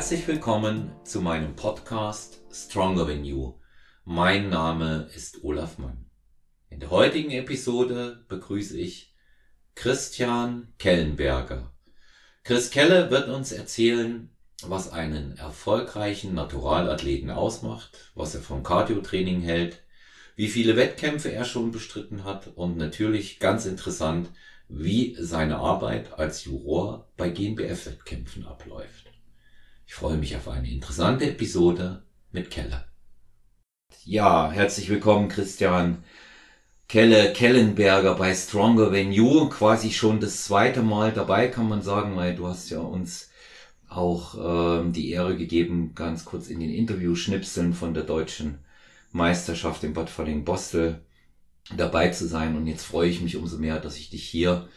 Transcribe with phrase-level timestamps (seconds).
[0.00, 3.58] Herzlich willkommen zu meinem Podcast Stronger Than You.
[4.06, 6.06] Mein Name ist Olaf Mann.
[6.70, 9.14] In der heutigen Episode begrüße ich
[9.74, 11.74] Christian Kellenberger.
[12.44, 19.82] Chris Kelle wird uns erzählen, was einen erfolgreichen Naturalathleten ausmacht, was er vom Cardio-Training hält,
[20.34, 24.30] wie viele Wettkämpfe er schon bestritten hat und natürlich ganz interessant,
[24.66, 29.09] wie seine Arbeit als Juror bei GNBF-Wettkämpfen abläuft.
[29.90, 32.84] Ich freue mich auf eine interessante Episode mit Kelle.
[34.04, 36.04] Ja, herzlich willkommen, Christian
[36.88, 39.48] Kelle Kellenberger bei Stronger Than You.
[39.48, 43.30] Quasi schon das zweite Mal dabei, kann man sagen, weil du hast ja uns
[43.88, 44.36] auch
[44.80, 48.60] ähm, die Ehre gegeben, ganz kurz in den Interview-Schnipseln von der deutschen
[49.10, 51.00] Meisterschaft in Bad Falling-Bostel
[51.76, 52.56] dabei zu sein.
[52.56, 54.68] Und jetzt freue ich mich umso mehr, dass ich dich hier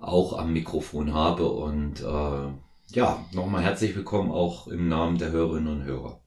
[0.00, 5.68] auch am Mikrofon habe und äh, ja, nochmal herzlich willkommen auch im Namen der Hörerinnen
[5.68, 6.20] und Hörer.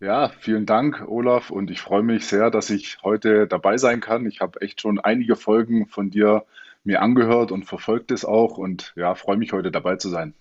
[0.00, 4.26] Ja, vielen Dank, Olaf, und ich freue mich sehr, dass ich heute dabei sein kann.
[4.26, 6.44] Ich habe echt schon einige Folgen von dir
[6.84, 10.34] mir angehört und verfolgt es auch und ja, freue mich heute dabei zu sein.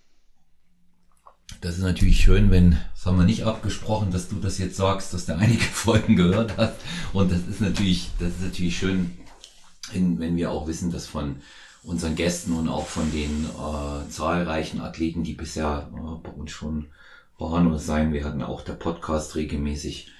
[1.61, 5.13] Das ist natürlich schön, wenn, das haben wir nicht abgesprochen, dass du das jetzt sagst,
[5.13, 6.75] dass du einige Folgen gehört hast.
[7.13, 9.17] Und das ist natürlich, das ist natürlich schön,
[9.93, 11.37] wenn wir auch wissen, dass von
[11.83, 16.87] unseren Gästen und auch von den äh, zahlreichen Athleten, die bisher äh, bei uns schon
[17.37, 20.11] waren oder sein werden, auch der Podcast regelmäßig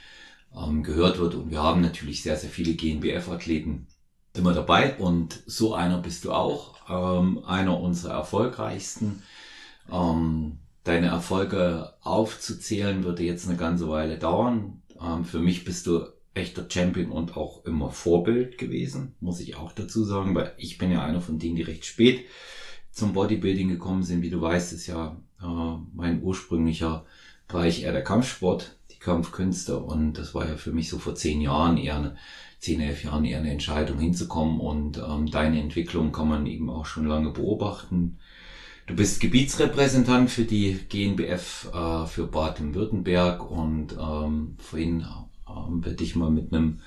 [0.56, 1.36] ähm, gehört wird.
[1.36, 3.88] Und wir haben natürlich sehr, sehr viele GNBF-Athleten
[4.34, 4.96] immer dabei.
[4.98, 9.24] Und so einer bist du auch, ähm, einer unserer erfolgreichsten.
[9.92, 14.82] Ähm, deine Erfolge aufzuzählen würde jetzt eine ganze Weile dauern.
[15.02, 19.72] Ähm, für mich bist du echter Champion und auch immer Vorbild gewesen, muss ich auch
[19.72, 22.26] dazu sagen, weil ich bin ja einer von denen, die recht spät
[22.92, 24.22] zum Bodybuilding gekommen sind.
[24.22, 27.06] Wie du weißt, ist ja äh, mein ursprünglicher
[27.48, 31.42] Bereich eher der Kampfsport, die Kampfkünste und das war ja für mich so vor zehn
[31.42, 32.18] Jahren eher eine,
[32.60, 36.86] zehn, elf Jahren eher eine Entscheidung hinzukommen und ähm, deine Entwicklung kann man eben auch
[36.86, 38.18] schon lange beobachten.
[38.86, 45.06] Du bist Gebietsrepräsentant für die GNBF äh, für Baden-Württemberg und ähm, vorhin
[45.56, 46.80] ähm, werde ich mal mit einem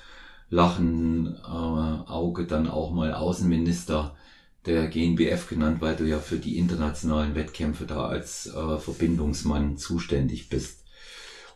[0.49, 4.15] lachenden äh, Auge dann auch mal Außenminister
[4.65, 10.49] der GNBF genannt, weil du ja für die internationalen Wettkämpfe da als äh, Verbindungsmann zuständig
[10.49, 10.83] bist.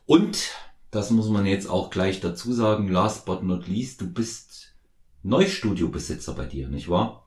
[0.05, 0.51] Und,
[0.91, 4.73] das muss man jetzt auch gleich dazu sagen, last but not least, du bist
[5.23, 7.20] Neustudiobesitzer bei dir, nicht wahr?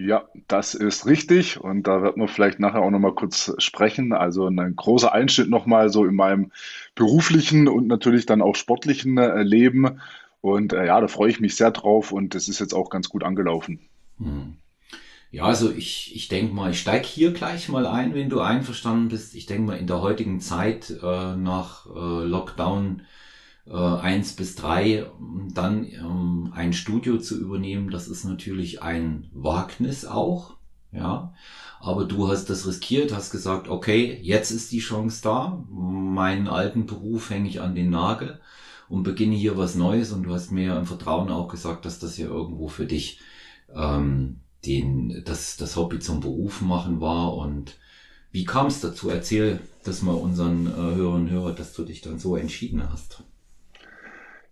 [0.00, 4.14] Ja, das ist richtig und da wird man vielleicht nachher auch nochmal kurz sprechen.
[4.14, 6.52] Also ein großer Einschnitt nochmal so in meinem
[6.94, 10.00] beruflichen und natürlich dann auch sportlichen äh, Leben.
[10.40, 13.10] Und äh, ja, da freue ich mich sehr drauf und das ist jetzt auch ganz
[13.10, 13.78] gut angelaufen.
[14.16, 14.54] Hm.
[15.32, 19.08] Ja, also ich, ich denke mal, ich steige hier gleich mal ein, wenn du einverstanden
[19.08, 19.34] bist.
[19.34, 23.02] Ich denke mal, in der heutigen Zeit äh, nach äh, Lockdown
[23.66, 25.06] äh, eins bis drei
[25.54, 30.56] dann ähm, ein Studio zu übernehmen, das ist natürlich ein Wagnis auch,
[30.92, 31.32] ja.
[31.80, 35.64] Aber du hast das riskiert, hast gesagt, okay, jetzt ist die Chance da.
[35.70, 38.38] Meinen alten Beruf hänge ich an den Nagel
[38.90, 40.12] und beginne hier was Neues.
[40.12, 43.20] Und du hast mir im Vertrauen auch gesagt, dass das ja irgendwo für dich
[43.74, 47.34] ähm, den, das, das Hobby zum Beruf machen war.
[47.34, 47.76] Und
[48.30, 49.08] wie kam es dazu?
[49.08, 53.24] Erzähl das mal unseren äh, Hörern und Hörern, dass du dich dann so entschieden hast.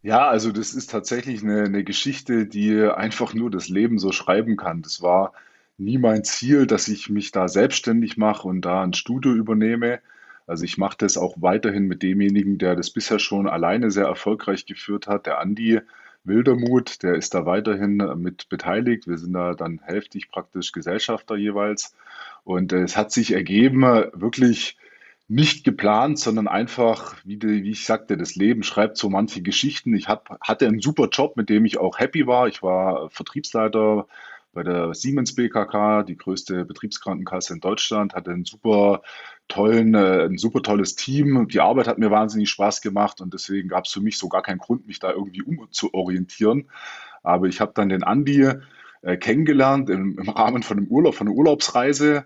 [0.03, 4.57] Ja, also das ist tatsächlich eine, eine Geschichte, die einfach nur das Leben so schreiben
[4.57, 4.83] kann.
[4.83, 5.33] Das war
[5.77, 10.01] nie mein Ziel, dass ich mich da selbstständig mache und da ein Studio übernehme.
[10.47, 14.67] Also ich mache das auch weiterhin mit demjenigen, der das bisher schon alleine sehr erfolgreich
[14.67, 15.81] geführt hat, der Andi
[16.25, 19.07] Wildermuth, der ist da weiterhin mit beteiligt.
[19.07, 21.95] Wir sind da dann hälftig praktisch Gesellschafter jeweils.
[22.45, 24.77] Und es hat sich ergeben, wirklich
[25.29, 29.95] nicht geplant, sondern einfach, wie, die, wie ich sagte, das Leben schreibt so manche Geschichten.
[29.95, 32.49] Ich hab, hatte einen super Job, mit dem ich auch happy war.
[32.49, 34.07] Ich war Vertriebsleiter
[34.55, 39.03] bei der Siemens BKK, die größte Betriebskrankenkasse in Deutschland, hatte einen super
[39.49, 41.47] tollen, äh, ein super tolles Team.
[41.49, 44.43] Die Arbeit hat mir wahnsinnig Spaß gemacht und deswegen gab es für mich so gar
[44.43, 46.71] keinen Grund, mich da irgendwie umzuorientieren.
[47.23, 48.51] Aber ich habe dann den Andi
[49.03, 52.25] äh, kennengelernt im, im Rahmen von einem Urlaub, von einer Urlaubsreise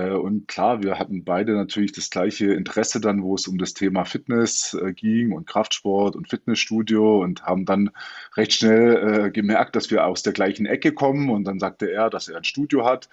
[0.00, 4.04] und klar, wir hatten beide natürlich das gleiche Interesse dann, wo es um das Thema
[4.04, 7.90] Fitness äh, ging und Kraftsport und Fitnessstudio und haben dann
[8.36, 11.30] recht schnell äh, gemerkt, dass wir aus der gleichen Ecke kommen.
[11.30, 13.08] Und dann sagte er, dass er ein Studio hat.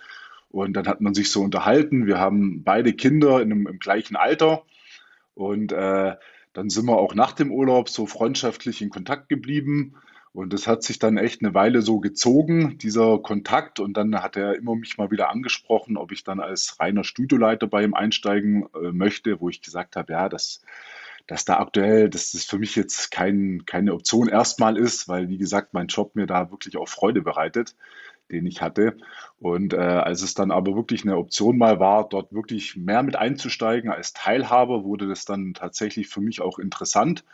[0.50, 2.08] Und dann hat man sich so unterhalten.
[2.08, 4.64] Wir haben beide Kinder in einem, im gleichen Alter.
[5.36, 6.16] Und äh,
[6.54, 9.96] dann sind wir auch nach dem Urlaub so freundschaftlich in Kontakt geblieben.
[10.34, 13.80] Und das hat sich dann echt eine Weile so gezogen, dieser Kontakt.
[13.80, 17.68] Und dann hat er immer mich mal wieder angesprochen, ob ich dann als reiner Studioleiter
[17.68, 20.62] bei ihm einsteigen äh, möchte, wo ich gesagt habe, ja, das,
[21.28, 25.38] dass da aktuell, dass das für mich jetzt kein, keine Option erstmal ist, weil, wie
[25.38, 27.76] gesagt, mein Job mir da wirklich auch Freude bereitet,
[28.32, 28.96] den ich hatte.
[29.40, 33.18] Und äh, als es dann aber wirklich eine Option mal war, dort wirklich mehr mit
[33.18, 37.26] einzusteigen als Teilhaber, wurde das dann tatsächlich für mich auch interessant.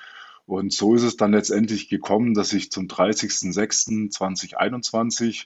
[0.47, 5.45] Und so ist es dann letztendlich gekommen, dass ich zum 30.06.2021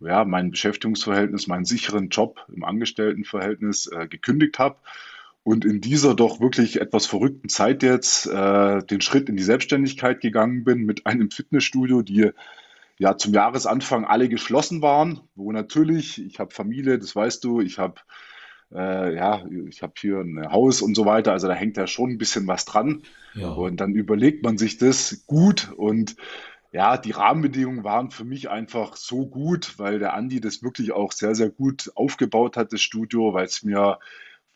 [0.00, 4.76] ja, mein Beschäftigungsverhältnis, meinen sicheren Job im Angestelltenverhältnis äh, gekündigt habe
[5.42, 10.20] und in dieser doch wirklich etwas verrückten Zeit jetzt äh, den Schritt in die Selbstständigkeit
[10.20, 12.30] gegangen bin mit einem Fitnessstudio, die
[12.98, 17.78] ja zum Jahresanfang alle geschlossen waren, wo natürlich, ich habe Familie, das weißt du, ich
[17.78, 18.00] habe
[18.74, 22.10] äh, ja, ich habe hier ein Haus und so weiter, also da hängt ja schon
[22.10, 23.02] ein bisschen was dran.
[23.34, 23.50] Ja.
[23.50, 26.16] Und dann überlegt man sich das gut und
[26.72, 31.12] ja, die Rahmenbedingungen waren für mich einfach so gut, weil der Andi das wirklich auch
[31.12, 33.98] sehr, sehr gut aufgebaut hat, das Studio, weil es mir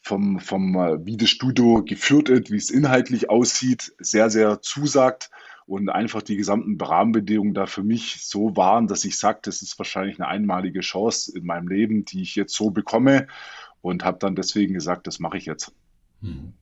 [0.03, 0.75] vom, vom,
[1.05, 5.31] wie das Studio geführt wird, wie es inhaltlich aussieht, sehr, sehr zusagt
[5.67, 9.79] und einfach die gesamten Rahmenbedingungen da für mich so waren, dass ich sage, das ist
[9.79, 13.29] wahrscheinlich eine einmalige Chance in meinem Leben, die ich jetzt so bekomme
[13.83, 15.73] und habe dann deswegen gesagt, das mache ich jetzt.
[16.23, 16.53] Hm.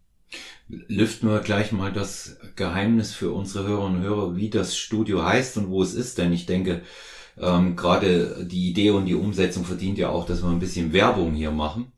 [0.69, 5.57] Lüften wir gleich mal das Geheimnis für unsere Hörerinnen und Hörer, wie das Studio heißt
[5.57, 6.83] und wo es ist, denn ich denke,
[7.39, 11.33] ähm, gerade die Idee und die Umsetzung verdient ja auch, dass wir ein bisschen Werbung
[11.33, 11.93] hier machen.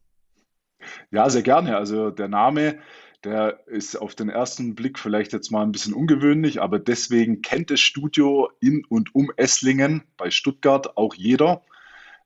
[1.10, 1.76] Ja, sehr gerne.
[1.76, 2.78] Also der Name,
[3.24, 7.70] der ist auf den ersten Blick vielleicht jetzt mal ein bisschen ungewöhnlich, aber deswegen kennt
[7.70, 11.62] das Studio in und um Esslingen bei Stuttgart auch jeder.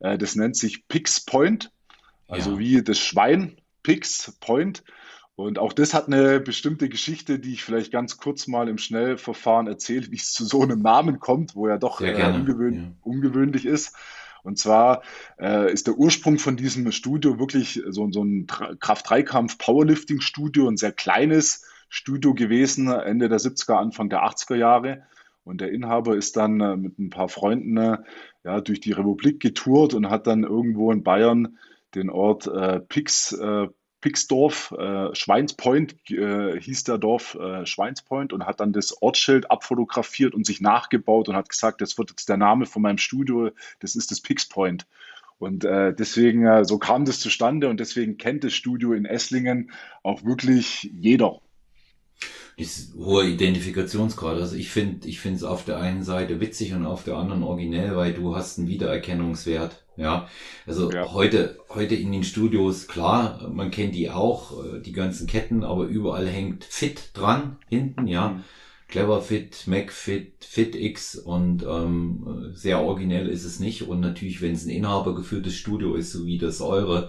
[0.00, 1.73] Äh, das nennt sich Pix Point.
[2.29, 2.59] Also ja.
[2.59, 4.85] wie das Schwein, Pix, Point.
[5.37, 9.67] Und auch das hat eine bestimmte Geschichte, die ich vielleicht ganz kurz mal im Schnellverfahren
[9.67, 12.93] erzähle, wie es zu so einem Namen kommt, wo er doch äh, ungewöhn ja.
[13.03, 13.97] ungewöhnlich ist.
[14.44, 15.03] Und zwar
[15.41, 21.65] äh, ist der Ursprung von diesem Studio wirklich so, so ein Kraft-Dreikampf-Powerlifting-Studio, ein sehr kleines
[21.88, 25.05] Studio gewesen, Ende der 70er, Anfang der 80er Jahre.
[25.44, 27.99] Und der Inhaber ist dann äh, mit ein paar Freunden äh,
[28.44, 31.59] ja, durch die Republik getourt und hat dann irgendwo in Bayern
[31.94, 33.69] den Ort äh, Pix, äh,
[34.00, 40.35] Pixdorf, äh, Schweinspoint äh, hieß der Dorf äh, Schweinspoint und hat dann das Ortsschild abfotografiert
[40.35, 43.50] und sich nachgebaut und hat gesagt, das wird jetzt der Name von meinem Studio,
[43.81, 44.87] das ist das Pixpoint.
[45.38, 49.73] Und äh, deswegen, äh, so kam das zustande und deswegen kennt das Studio in Esslingen
[50.02, 51.40] auch wirklich jeder
[52.56, 54.37] ist hoher Identifikationsgrad.
[54.37, 57.43] Also ich finde, ich finde es auf der einen Seite witzig und auf der anderen
[57.43, 59.84] originell, weil du hast einen Wiedererkennungswert.
[59.96, 60.29] Ja,
[60.67, 61.12] also ja.
[61.12, 65.85] heute, heute in den Studios, klar, man kennt die auch, äh, die ganzen Ketten, aber
[65.85, 68.31] überall hängt Fit dran, hinten, ja.
[68.31, 68.44] Mhm.
[68.88, 73.88] Clever Fit, MacFit, FitX und ähm, sehr originell ist es nicht.
[73.88, 77.08] Und natürlich, wenn es ein inhabergeführtes Studio ist, so wie das eure,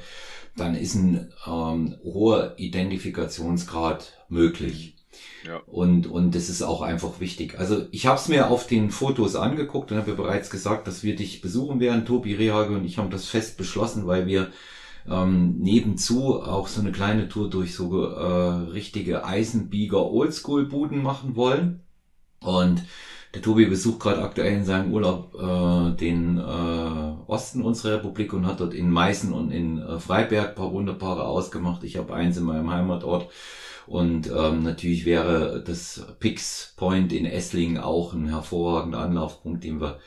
[0.55, 4.94] dann ist ein ähm, hoher Identifikationsgrad möglich.
[5.67, 7.59] Und, und das ist auch einfach wichtig.
[7.59, 11.03] Also ich habe es mir auf den Fotos angeguckt und habe ja bereits gesagt, dass
[11.03, 12.05] wir dich besuchen werden.
[12.05, 14.51] Tobi Rehage und ich haben das fest beschlossen, weil wir
[15.09, 21.81] ähm, nebenzu auch so eine kleine Tour durch so äh, richtige Eisenbieger Oldschool-Buden machen wollen.
[22.39, 22.83] Und
[23.35, 26.41] der Tobi besucht gerade aktuell in seinem Urlaub äh, den äh,
[27.27, 31.83] Osten unserer Republik und hat dort in Meißen und in äh, Freiberg paar wunderbare ausgemacht.
[31.83, 33.29] Ich habe eins in meinem Heimatort
[33.87, 39.99] und ähm, natürlich wäre das Pix Point in Esslingen auch ein hervorragender Anlaufpunkt, den wir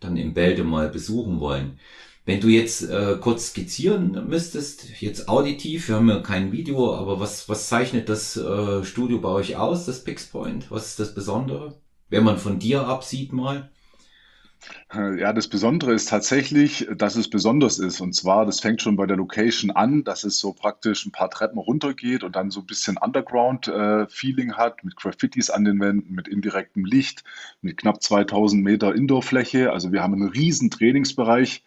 [0.00, 1.78] dann im Bälde mal besuchen wollen.
[2.26, 7.20] Wenn du jetzt äh, kurz skizzieren müsstest, jetzt auditiv, wir haben ja kein Video, aber
[7.20, 10.70] was, was zeichnet das äh, Studio bei euch aus, das Pix Point?
[10.70, 11.78] Was ist das Besondere?
[12.08, 13.70] Wenn man von dir absieht mal.
[14.94, 18.00] Äh, ja, das Besondere ist tatsächlich, dass es besonders ist.
[18.00, 21.30] Und zwar, das fängt schon bei der Location an, dass es so praktisch ein paar
[21.30, 26.14] Treppen runtergeht und dann so ein bisschen Underground-Feeling äh, hat, mit Graffitis an den Wänden,
[26.14, 27.24] mit indirektem Licht,
[27.60, 29.72] mit knapp 2000 Meter Indoorfläche.
[29.72, 31.64] Also wir haben einen riesen Trainingsbereich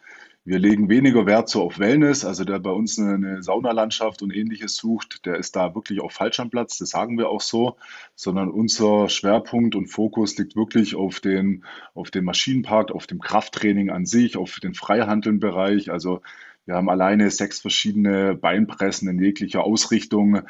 [0.48, 4.78] wir legen weniger Wert so auf Wellness, also der bei uns eine, Saunalandschaft und ähnliches
[4.78, 7.76] sucht, der ist da wirklich auch falsch am Platz, das sagen wir auch so,
[8.16, 13.90] sondern unser Schwerpunkt und Fokus liegt wirklich auf den, auf den Maschinenpark, auf dem Krafttraining
[13.90, 15.92] an sich, auf den Freihandelnbereich.
[15.92, 16.22] Also
[16.66, 20.44] wir haben alleine sechs verschiedene Beinpressen in jeglicher Ausrichtung.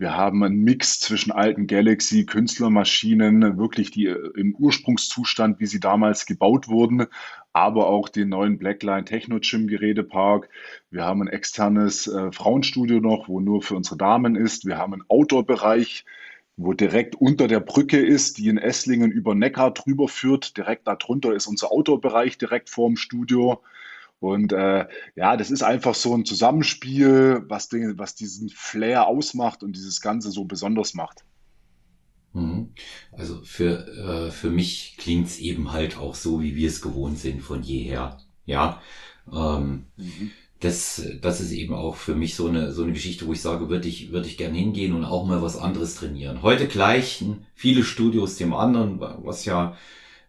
[0.00, 5.78] Wir haben einen Mix zwischen alten Galaxy, Künstlermaschinen, wirklich die äh, im Ursprungszustand, wie sie
[5.78, 7.04] damals gebaut wurden,
[7.52, 10.48] aber auch den neuen Blackline Techno Gym Gerätepark.
[10.90, 14.64] Wir haben ein externes äh, Frauenstudio noch, wo nur für unsere Damen ist.
[14.64, 16.06] Wir haben einen Outdoor-Bereich
[16.56, 20.58] wo direkt unter der Brücke ist, die in Esslingen über Neckar drüber führt.
[20.58, 23.62] Direkt darunter ist unser Outdoor-Bereich direkt vorm Studio.
[24.20, 24.86] Und äh,
[25.16, 30.02] ja, das ist einfach so ein Zusammenspiel, was, den, was diesen Flair ausmacht und dieses
[30.02, 31.24] Ganze so besonders macht.
[32.34, 32.74] Mhm.
[33.12, 37.40] Also für, äh, für mich klingt's eben halt auch so, wie wir es gewohnt sind
[37.40, 38.18] von jeher.
[38.44, 38.80] Ja.
[39.32, 40.30] Ähm, mhm.
[40.60, 43.70] das, das ist eben auch für mich so eine, so eine Geschichte, wo ich sage,
[43.70, 46.42] würde ich, würde ich gern hingehen und auch mal was anderes trainieren.
[46.42, 49.76] Heute gleichen viele Studios dem anderen, was ja,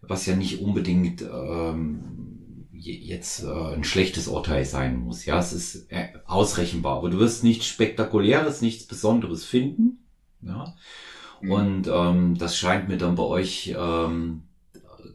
[0.00, 2.41] was ja nicht unbedingt ähm,
[2.82, 5.24] jetzt äh, ein schlechtes Urteil sein muss.
[5.24, 10.04] Ja, es ist äh, ausrechenbar, aber du wirst nichts Spektakuläres, nichts Besonderes finden.
[10.42, 10.74] Ja.
[11.40, 11.50] Mhm.
[11.50, 14.42] Und ähm, das scheint mir dann bei euch ähm,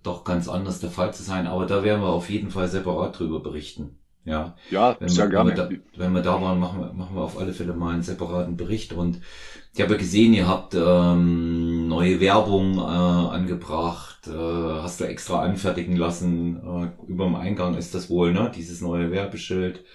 [0.04, 1.48] doch ganz anders der Fall zu sein.
[1.48, 3.98] Aber da werden wir auf jeden Fall separat drüber berichten.
[4.28, 5.52] Ja, ja wenn wir, gerne.
[5.52, 7.94] Wenn wir, da, wenn wir da waren, machen wir, machen wir auf alle Fälle mal
[7.94, 8.92] einen separaten Bericht.
[8.92, 9.22] Und
[9.74, 15.96] ich habe gesehen, ihr habt ähm, neue Werbung äh, angebracht, äh, hast du extra anfertigen
[15.96, 16.58] lassen.
[16.58, 18.52] Äh, über dem Eingang ist das wohl, ne?
[18.54, 19.86] Dieses neue Werbeschild,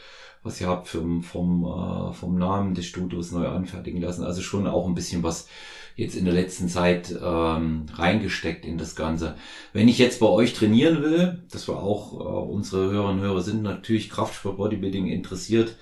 [0.43, 4.25] was ihr habt vom, vom, äh, vom Namen des Studios neu anfertigen lassen.
[4.25, 5.49] Also schon auch ein bisschen was
[5.95, 9.37] jetzt in der letzten Zeit ähm, reingesteckt in das Ganze.
[9.73, 13.43] Wenn ich jetzt bei euch trainieren will, das war auch äh, unsere Hörerinnen und Hörer
[13.43, 15.77] sind natürlich Kraftsport Bodybuilding interessiert.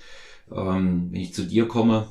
[0.51, 2.07] Ähm, wenn ich zu dir komme,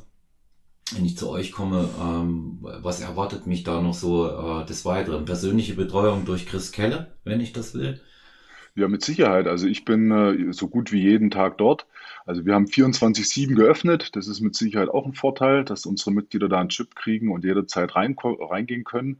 [0.92, 5.25] wenn ich zu euch komme, ähm, was erwartet mich da noch so äh, des Weiteren?
[5.25, 8.00] Persönliche Betreuung durch Chris Kelle, wenn ich das will.
[8.75, 9.47] Ja, mit Sicherheit.
[9.47, 11.87] Also ich bin äh, so gut wie jeden Tag dort.
[12.31, 14.15] Also wir haben 24-7 geöffnet.
[14.15, 17.43] Das ist mit Sicherheit auch ein Vorteil, dass unsere Mitglieder da einen Chip kriegen und
[17.43, 19.17] jederzeit rein, reingehen können.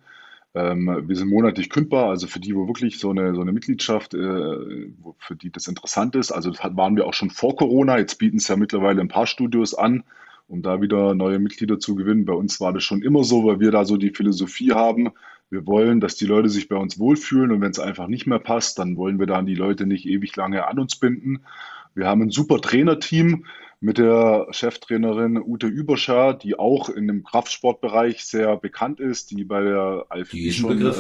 [0.55, 4.15] Ähm, wir sind monatlich kündbar, also für die, wo wirklich so eine, so eine Mitgliedschaft,
[4.15, 6.31] äh, für die das interessant ist.
[6.31, 7.99] Also das waren wir auch schon vor Corona.
[7.99, 10.05] Jetzt bieten es ja mittlerweile ein paar Studios an,
[10.47, 12.27] um da wieder neue Mitglieder zu gewinnen.
[12.27, 15.11] Bei uns war das schon immer so, weil wir da so die Philosophie haben,
[15.51, 18.39] wir wollen, dass die Leute sich bei uns wohlfühlen und wenn es einfach nicht mehr
[18.39, 21.41] passt, dann wollen wir dann die Leute nicht ewig lange an uns binden.
[22.01, 23.45] Wir haben ein super Trainerteam
[23.79, 29.63] mit der Cheftrainerin Ute Überschar, die auch in dem Kraftsportbereich sehr bekannt ist, die bei
[29.63, 30.95] der Alfie schon äh,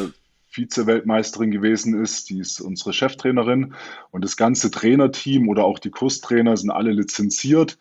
[0.50, 2.28] Vize-Weltmeisterin gewesen ist.
[2.28, 3.72] Die ist unsere Cheftrainerin.
[4.10, 7.78] Und das ganze Trainerteam oder auch die Kurstrainer sind alle lizenziert.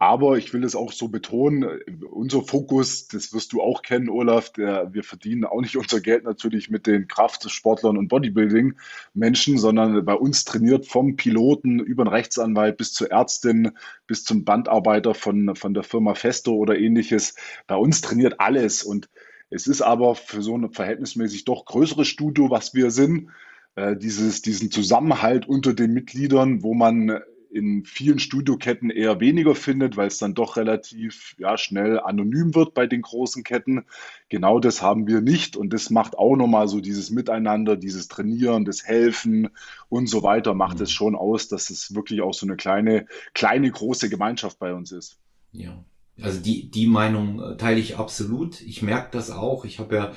[0.00, 1.66] Aber ich will es auch so betonen,
[2.08, 6.22] unser Fokus, das wirst du auch kennen, Olaf, der, wir verdienen auch nicht unser Geld
[6.22, 12.76] natürlich mit den Kraftsportlern und Bodybuilding-Menschen, sondern bei uns trainiert vom Piloten über den Rechtsanwalt
[12.76, 13.72] bis zur Ärztin,
[14.06, 17.34] bis zum Bandarbeiter von, von der Firma Festo oder ähnliches.
[17.66, 19.08] Bei uns trainiert alles und
[19.50, 23.30] es ist aber für so ein verhältnismäßig doch größeres Studio, was wir sind,
[23.74, 29.96] äh, dieses, diesen Zusammenhalt unter den Mitgliedern, wo man in vielen Studioketten eher weniger findet,
[29.96, 33.84] weil es dann doch relativ ja, schnell anonym wird bei den großen Ketten.
[34.28, 38.64] Genau das haben wir nicht und das macht auch nochmal so dieses Miteinander, dieses Trainieren,
[38.64, 39.48] das Helfen
[39.88, 40.94] und so weiter, macht es mhm.
[40.94, 45.18] schon aus, dass es wirklich auch so eine kleine, kleine, große Gemeinschaft bei uns ist.
[45.52, 45.84] Ja,
[46.20, 48.60] also die, die Meinung äh, teile ich absolut.
[48.60, 49.64] Ich merke das auch.
[49.64, 50.12] Ich habe ja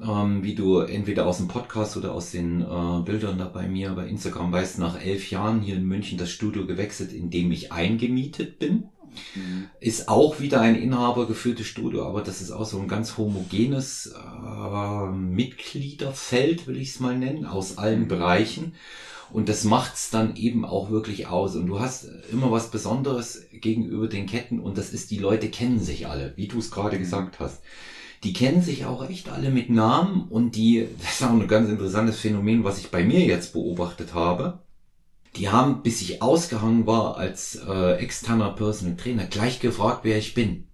[0.00, 3.90] ähm, wie du entweder aus dem Podcast oder aus den äh, Bildern da bei mir
[3.90, 7.72] bei Instagram weißt, nach elf Jahren hier in München das Studio gewechselt, in dem ich
[7.72, 8.88] eingemietet bin.
[9.34, 9.68] Mhm.
[9.80, 15.06] Ist auch wieder ein inhabergeführtes Studio, aber das ist auch so ein ganz homogenes äh,
[15.10, 18.08] Mitgliederfeld, will ich es mal nennen, aus allen mhm.
[18.08, 18.74] Bereichen.
[19.32, 21.56] Und das macht's dann eben auch wirklich aus.
[21.56, 25.80] Und du hast immer was Besonderes gegenüber den Ketten und das ist, die Leute kennen
[25.80, 27.00] sich alle, wie du es gerade mhm.
[27.00, 27.62] gesagt hast
[28.26, 31.68] die kennen sich auch echt alle mit Namen und die, das ist auch ein ganz
[31.68, 34.58] interessantes Phänomen, was ich bei mir jetzt beobachtet habe.
[35.36, 40.34] Die haben, bis ich ausgehangen war als äh, externer Personal Trainer, gleich gefragt, wer ich
[40.34, 40.66] bin.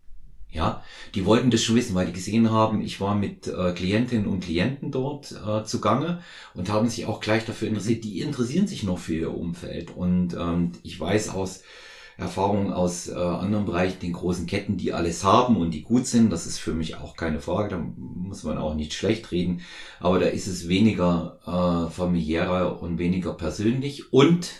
[0.50, 0.82] Ja,
[1.14, 4.40] die wollten das schon wissen, weil die gesehen haben, ich war mit äh, Klientinnen und
[4.40, 6.22] Klienten dort äh, zugange
[6.54, 8.04] und haben sich auch gleich dafür interessiert.
[8.04, 11.62] Die interessieren sich noch für ihr Umfeld und ähm, ich weiß aus
[12.16, 16.30] Erfahrungen aus äh, anderen Bereichen, den großen Ketten, die alles haben und die gut sind.
[16.30, 17.70] Das ist für mich auch keine Frage.
[17.70, 19.60] Da muss man auch nicht schlecht reden.
[20.00, 24.12] Aber da ist es weniger äh, familiärer und weniger persönlich.
[24.12, 24.50] Und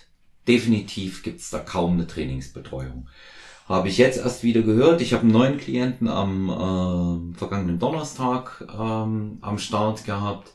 [0.49, 3.09] definitiv gibt's da kaum eine Trainingsbetreuung.
[3.69, 5.01] Habe ich jetzt erst wieder gehört.
[5.01, 10.53] Ich habe einen neuen Klienten am äh, vergangenen Donnerstag ähm, am Start gehabt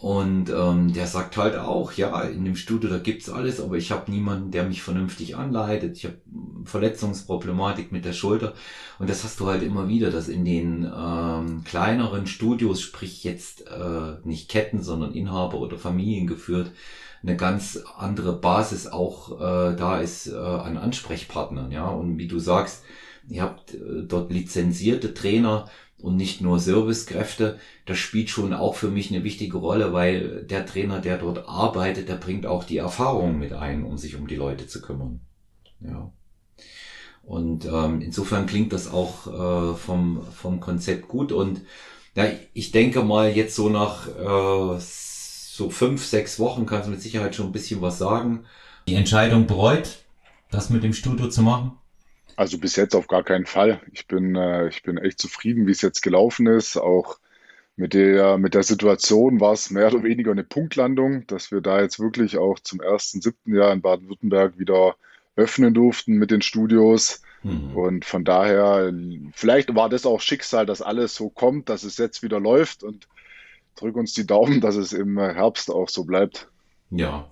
[0.00, 3.92] und ähm, der sagt halt auch, ja, in dem Studio, da gibt's alles, aber ich
[3.92, 5.98] habe niemanden, der mich vernünftig anleitet.
[5.98, 6.16] Ich habe
[6.64, 8.54] Verletzungsproblematik mit der Schulter.
[8.98, 13.66] Und das hast du halt immer wieder, dass in den ähm, kleineren Studios, sprich jetzt
[13.66, 16.72] äh, nicht Ketten, sondern Inhaber oder Familien geführt,
[17.22, 21.72] eine ganz andere Basis auch äh, da ist äh, an Ansprechpartnern.
[21.72, 22.84] Ja, und wie du sagst,
[23.28, 25.68] ihr habt äh, dort lizenzierte Trainer
[26.02, 27.58] und nicht nur Servicekräfte.
[27.86, 32.08] Das spielt schon auch für mich eine wichtige Rolle, weil der Trainer, der dort arbeitet,
[32.08, 35.20] der bringt auch die Erfahrung mit ein, um sich um die Leute zu kümmern.
[35.80, 36.12] Ja.
[37.22, 41.32] Und ähm, insofern klingt das auch äh, vom, vom Konzept gut.
[41.32, 41.62] Und
[42.16, 47.02] ja, ich denke mal, jetzt so nach äh, so fünf, sechs Wochen kannst du mit
[47.02, 48.44] Sicherheit schon ein bisschen was sagen.
[48.88, 49.98] Die Entscheidung bereut,
[50.50, 51.72] das mit dem Studio zu machen?
[52.40, 53.82] Also bis jetzt auf gar keinen Fall.
[53.92, 56.78] Ich bin, äh, ich bin echt zufrieden, wie es jetzt gelaufen ist.
[56.78, 57.18] Auch
[57.76, 61.82] mit der, mit der Situation war es mehr oder weniger eine Punktlandung, dass wir da
[61.82, 64.96] jetzt wirklich auch zum ersten, siebten Jahr in Baden-Württemberg wieder
[65.36, 67.20] öffnen durften mit den Studios.
[67.42, 67.76] Mhm.
[67.76, 68.90] Und von daher,
[69.34, 73.06] vielleicht war das auch Schicksal, dass alles so kommt, dass es jetzt wieder läuft und
[73.76, 76.48] drück uns die Daumen, dass es im Herbst auch so bleibt.
[76.90, 77.28] Ja,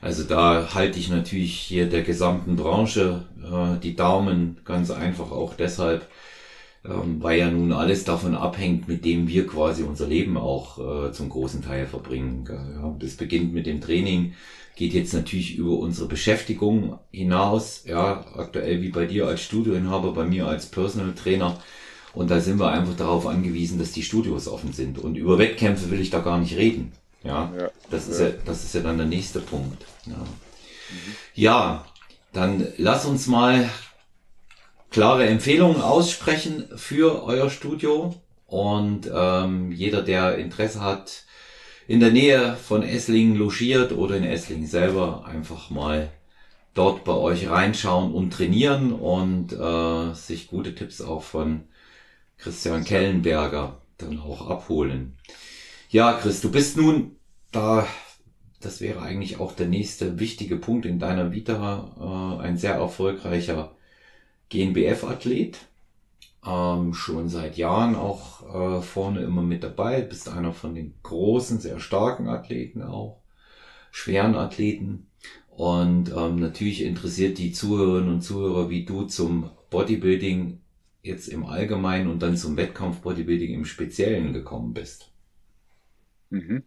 [0.00, 5.54] also da halte ich natürlich hier der gesamten Branche äh, die Daumen ganz einfach auch
[5.54, 6.08] deshalb,
[6.84, 11.12] ähm, weil ja nun alles davon abhängt, mit dem wir quasi unser Leben auch äh,
[11.12, 12.44] zum großen Teil verbringen.
[12.48, 14.34] Ja, das beginnt mit dem Training,
[14.76, 20.24] geht jetzt natürlich über unsere Beschäftigung hinaus, ja, aktuell wie bei dir als Studioinhaber, bei
[20.24, 21.58] mir als Personal Trainer.
[22.14, 24.98] Und da sind wir einfach darauf angewiesen, dass die Studios offen sind.
[24.98, 26.92] Und über Wettkämpfe will ich da gar nicht reden.
[27.22, 28.30] Ja, ja das ist ja.
[28.44, 29.84] das ist ja dann der nächste Punkt.
[30.06, 30.16] Ja.
[30.16, 31.14] Mhm.
[31.34, 31.84] ja,
[32.32, 33.68] dann lass uns mal
[34.90, 38.14] klare Empfehlungen aussprechen für euer Studio.
[38.46, 41.24] Und ähm, jeder, der Interesse hat,
[41.86, 46.10] in der Nähe von Esslingen logiert oder in Esslingen selber einfach mal
[46.74, 51.64] dort bei euch reinschauen und trainieren und äh, sich gute Tipps auch von
[52.38, 55.16] Christian Kellenberger dann auch abholen.
[55.92, 57.16] Ja, Chris, du bist nun
[57.50, 57.84] da,
[58.60, 63.74] das wäre eigentlich auch der nächste wichtige Punkt in deiner Vita, äh, ein sehr erfolgreicher
[64.50, 65.58] GNBF-Athlet
[66.46, 70.00] ähm, schon seit Jahren auch äh, vorne immer mit dabei.
[70.02, 73.20] Bist einer von den großen, sehr starken Athleten auch,
[73.90, 75.08] schweren Athleten.
[75.48, 80.60] Und ähm, natürlich interessiert die Zuhörerinnen und Zuhörer wie du zum Bodybuilding
[81.02, 85.09] jetzt im Allgemeinen und dann zum Wettkampf Bodybuilding im Speziellen gekommen bist.
[86.30, 86.64] Mhm.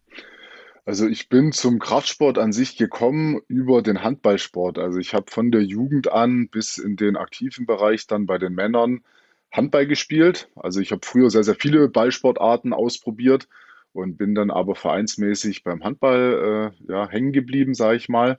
[0.86, 4.78] Also ich bin zum Kraftsport an sich gekommen über den Handballsport.
[4.78, 8.52] Also ich habe von der Jugend an bis in den aktiven Bereich dann bei den
[8.54, 9.02] Männern
[9.50, 10.50] Handball gespielt.
[10.56, 13.48] Also ich habe früher sehr, sehr viele Ballsportarten ausprobiert
[13.94, 18.38] und bin dann aber vereinsmäßig beim Handball äh, ja, hängen geblieben, sage ich mal.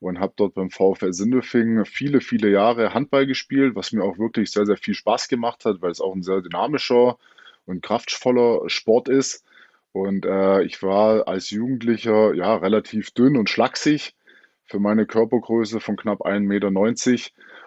[0.00, 4.50] Und habe dort beim VfL Sindelfingen viele, viele Jahre Handball gespielt, was mir auch wirklich
[4.50, 7.18] sehr, sehr viel Spaß gemacht hat, weil es auch ein sehr dynamischer
[7.66, 9.44] und kraftvoller Sport ist.
[9.92, 14.14] Und äh, ich war als Jugendlicher ja relativ dünn und schlaksig
[14.64, 16.70] für meine Körpergröße von knapp 1,90 Meter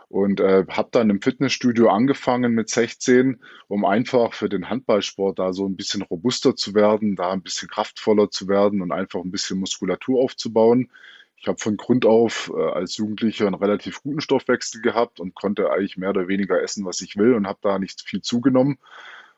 [0.10, 5.54] und äh, habe dann im Fitnessstudio angefangen mit 16, um einfach für den Handballsport da
[5.54, 9.32] so ein bisschen robuster zu werden, da ein bisschen kraftvoller zu werden und einfach ein
[9.32, 10.90] bisschen Muskulatur aufzubauen.
[11.38, 15.70] Ich habe von Grund auf äh, als Jugendlicher einen relativ guten Stoffwechsel gehabt und konnte
[15.70, 18.78] eigentlich mehr oder weniger essen, was ich will und habe da nicht viel zugenommen.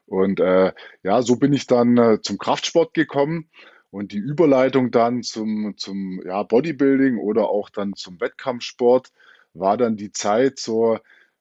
[0.08, 3.50] Und äh, ja, so bin ich dann äh, zum Kraftsport gekommen
[3.92, 9.12] und die Überleitung dann zum, zum ja, Bodybuilding oder auch dann zum Wettkampfsport
[9.54, 10.98] war dann die Zeit so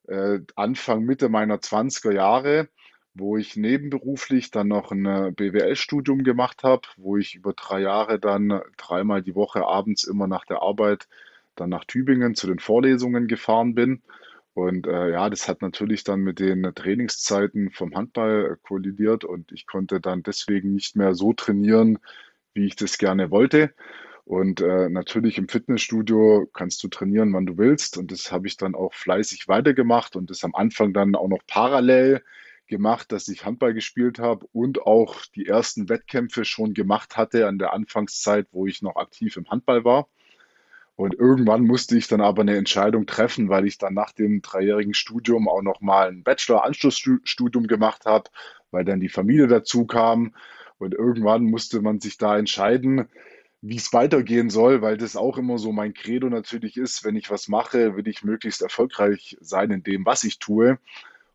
[0.09, 2.69] äh, Anfang, Mitte meiner 20er Jahre,
[3.15, 8.19] wo ich nebenberuflich dann noch ein äh, BWL-Studium gemacht habe, wo ich über drei Jahre
[8.19, 11.09] dann dreimal die Woche abends immer nach der Arbeit
[11.55, 14.03] dann nach Tübingen zu den Vorlesungen gefahren bin.
[14.57, 19.67] Und äh, ja, das hat natürlich dann mit den Trainingszeiten vom Handball kollidiert und ich
[19.67, 21.99] konnte dann deswegen nicht mehr so trainieren,
[22.55, 23.75] wie ich das gerne wollte.
[24.25, 27.99] Und äh, natürlich im Fitnessstudio kannst du trainieren, wann du willst.
[27.99, 31.45] Und das habe ich dann auch fleißig weitergemacht und das am Anfang dann auch noch
[31.47, 32.23] parallel
[32.67, 37.59] gemacht, dass ich Handball gespielt habe und auch die ersten Wettkämpfe schon gemacht hatte an
[37.59, 40.09] der Anfangszeit, wo ich noch aktiv im Handball war.
[40.97, 44.95] Und irgendwann musste ich dann aber eine Entscheidung treffen, weil ich dann nach dem dreijährigen
[44.95, 48.31] Studium auch noch mal ein Bachelor-Anschlussstudium gemacht habe,
[48.71, 50.35] weil dann die Familie dazu kam.
[50.79, 53.09] Und irgendwann musste man sich da entscheiden,
[53.61, 57.31] wie es weitergehen soll, weil das auch immer so mein Credo natürlich ist, wenn ich
[57.31, 60.79] was mache, will ich möglichst erfolgreich sein in dem, was ich tue.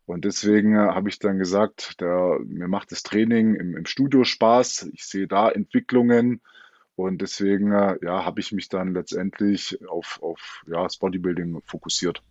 [0.06, 4.90] Und deswegen habe ich dann gesagt, der, mir macht das Training im, im Studio Spaß,
[4.92, 6.40] ich sehe da Entwicklungen
[6.96, 12.22] und deswegen äh, ja, habe ich mich dann letztendlich auf, auf ja, das Bodybuilding fokussiert.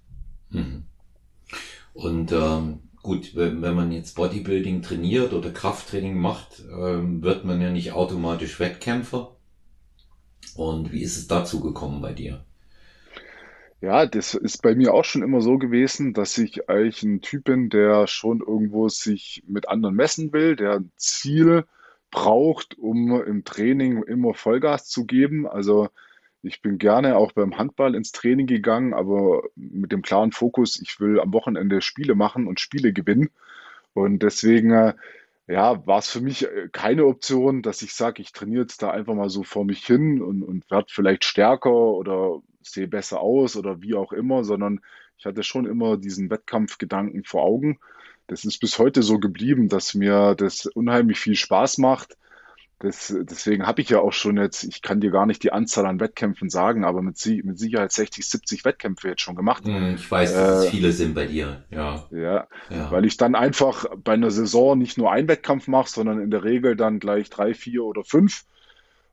[0.50, 0.84] Mhm.
[1.94, 7.62] Und ähm, gut, wenn, wenn man jetzt Bodybuilding trainiert oder Krafttraining macht, ähm, wird man
[7.62, 9.36] ja nicht automatisch Wettkämpfer.
[10.56, 12.46] Und wie ist es dazu gekommen bei dir?
[13.82, 17.46] Ja, das ist bei mir auch schon immer so gewesen, dass ich eigentlich ein Typ
[17.46, 21.66] bin, der schon irgendwo sich mit anderen messen will, der ein Ziel
[22.12, 25.48] braucht, um im Training immer Vollgas zu geben.
[25.48, 25.90] Also
[26.44, 31.00] ich bin gerne auch beim Handball ins Training gegangen, aber mit dem klaren Fokus, ich
[31.00, 33.30] will am Wochenende Spiele machen und Spiele gewinnen.
[33.94, 34.94] Und deswegen, äh,
[35.48, 38.92] ja, war es für mich äh, keine Option, dass ich sage, ich trainiere jetzt da
[38.92, 43.56] einfach mal so vor mich hin und, und werde vielleicht stärker oder sehe besser aus
[43.56, 44.82] oder wie auch immer, sondern
[45.18, 47.80] ich hatte schon immer diesen Wettkampfgedanken vor Augen.
[48.32, 52.16] Das ist bis heute so geblieben, dass mir das unheimlich viel Spaß macht
[52.82, 55.86] das, deswegen habe ich ja auch schon jetzt, ich kann dir gar nicht die Anzahl
[55.86, 59.66] an Wettkämpfen sagen, aber mit, mit Sicherheit 60, 70 Wettkämpfe jetzt schon gemacht.
[59.66, 62.08] Hm, ich weiß, dass es äh, viele sind bei dir, ja.
[62.12, 62.48] ja.
[62.70, 66.32] Ja, weil ich dann einfach bei einer Saison nicht nur einen Wettkampf mache, sondern in
[66.32, 68.46] der Regel dann gleich drei, vier oder fünf.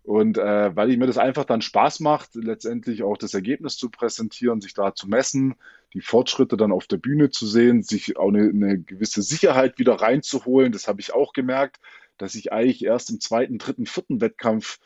[0.08, 3.90] Und äh, weil ich mir das einfach dann Spaß macht, letztendlich auch das Ergebnis zu
[3.90, 5.56] präsentieren, sich da zu messen,
[5.92, 9.94] die Fortschritte dann auf der Bühne zu sehen, sich auch eine, eine gewisse Sicherheit wieder
[9.94, 11.78] reinzuholen, das habe ich auch gemerkt
[12.18, 14.78] dass ich eigentlich erst im zweiten, dritten, vierten Wettkampf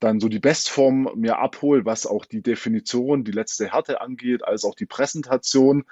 [0.00, 4.64] dann so die Bestform mir abhole, was auch die Definition, die letzte Härte angeht, als
[4.64, 5.84] auch die Präsentation.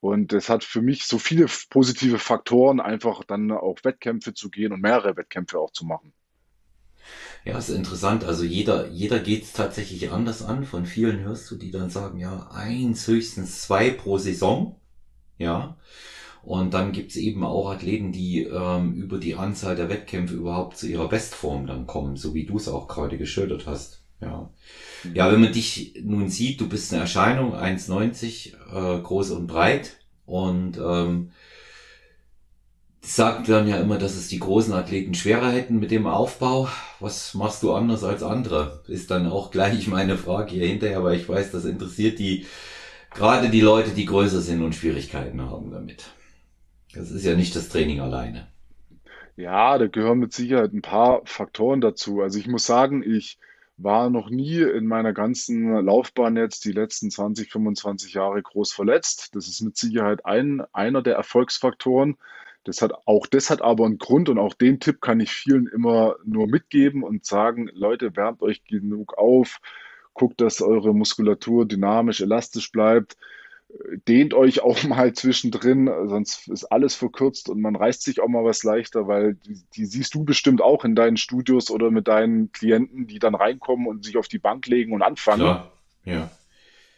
[0.00, 4.72] Und es hat für mich so viele positive Faktoren, einfach dann auf Wettkämpfe zu gehen
[4.72, 6.12] und mehrere Wettkämpfe auch zu machen.
[7.46, 8.24] Ja, ist interessant.
[8.24, 10.64] Also jeder, jeder geht es tatsächlich anders an.
[10.64, 14.80] Von vielen hörst du, die dann sagen, ja, eins, höchstens zwei pro Saison.
[15.38, 15.76] Ja.
[16.42, 20.88] Und dann gibt's eben auch Athleten, die ähm, über die Anzahl der Wettkämpfe überhaupt zu
[20.88, 24.02] ihrer Bestform dann kommen, so wie du es auch gerade geschildert hast.
[24.20, 24.50] Ja.
[25.14, 29.98] ja, wenn man dich nun sieht, du bist eine Erscheinung, 1,90, äh, groß und breit.
[30.24, 31.30] Und ähm,
[33.14, 36.68] sagt dann ja immer, dass es die großen Athleten schwerer hätten mit dem Aufbau.
[36.98, 38.82] Was machst du anders als andere?
[38.88, 42.46] Ist dann auch gleich meine Frage hier hinterher, weil ich weiß, das interessiert die,
[43.14, 46.06] gerade die Leute, die größer sind und Schwierigkeiten haben damit.
[46.94, 48.48] Das ist ja nicht das Training alleine.
[49.36, 52.22] Ja, da gehören mit Sicherheit ein paar Faktoren dazu.
[52.22, 53.38] Also ich muss sagen, ich
[53.76, 59.34] war noch nie in meiner ganzen Laufbahn jetzt die letzten 20, 25 Jahre groß verletzt.
[59.36, 62.16] Das ist mit Sicherheit ein, einer der Erfolgsfaktoren.
[62.66, 65.66] Das hat, auch das hat aber einen Grund und auch den Tipp kann ich vielen
[65.66, 69.58] immer nur mitgeben und sagen, Leute, wärmt euch genug auf,
[70.14, 73.16] guckt, dass eure Muskulatur dynamisch, elastisch bleibt
[74.08, 78.44] dehnt euch auch mal zwischendrin, sonst ist alles verkürzt und man reißt sich auch mal
[78.44, 82.52] was leichter, weil die, die, siehst du bestimmt auch in deinen Studios oder mit deinen
[82.52, 85.42] Klienten, die dann reinkommen und sich auf die Bank legen und anfangen.
[85.42, 85.70] Ja,
[86.04, 86.30] ja.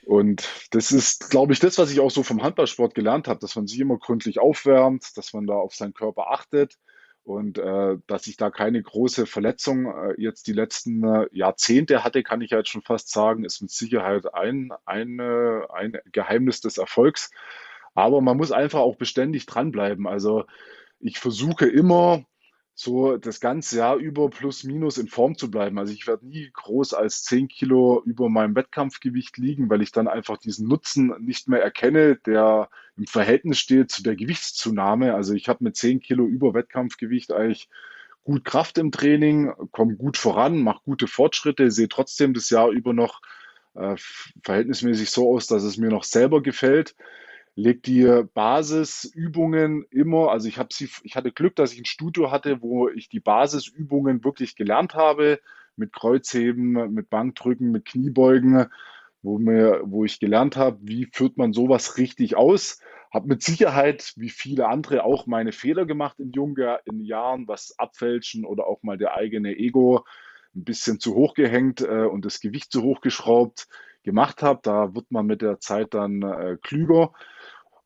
[0.09, 3.55] Und das ist, glaube ich, das, was ich auch so vom Handballsport gelernt habe, dass
[3.57, 6.79] man sich immer gründlich aufwärmt, dass man da auf seinen Körper achtet
[7.25, 12.23] und äh, dass ich da keine große Verletzung äh, jetzt die letzten äh, Jahrzehnte hatte,
[12.23, 17.31] kann ich halt schon fast sagen, ist mit Sicherheit ein, ein, ein Geheimnis des Erfolgs.
[17.94, 20.07] Aber man muss einfach auch beständig dranbleiben.
[20.07, 20.47] Also
[21.01, 22.25] ich versuche immer
[22.81, 25.81] so das ganze Jahr über plus minus in Form zu bleiben.
[25.81, 30.07] Also ich werde nie groß als 10 Kilo über meinem Wettkampfgewicht liegen, weil ich dann
[30.07, 35.12] einfach diesen Nutzen nicht mehr erkenne, der im Verhältnis steht zu der Gewichtszunahme.
[35.12, 37.69] Also ich habe mit 10 Kilo über Wettkampfgewicht eigentlich
[38.23, 42.93] gut Kraft im Training, komme gut voran, mache gute Fortschritte, sehe trotzdem das Jahr über
[42.93, 43.23] noch
[43.75, 43.97] äh,
[44.45, 46.95] verhältnismäßig so aus, dass es mir noch selber gefällt
[47.59, 52.31] legt die Basisübungen immer, also ich habe sie, ich hatte Glück, dass ich ein Studio
[52.31, 55.40] hatte, wo ich die Basisübungen wirklich gelernt habe,
[55.75, 58.66] mit Kreuzheben, mit Bankdrücken, mit Kniebeugen,
[59.23, 62.81] wo mir, wo ich gelernt habe, wie führt man sowas richtig aus.
[63.12, 67.77] Habe mit Sicherheit, wie viele andere, auch meine Fehler gemacht in jungen in Jahren, was
[67.77, 70.05] Abfälschen oder auch mal der eigene Ego
[70.55, 73.66] ein bisschen zu hoch gehängt äh, und das Gewicht zu hoch geschraubt
[74.05, 74.61] gemacht habe.
[74.62, 77.12] Da wird man mit der Zeit dann äh, klüger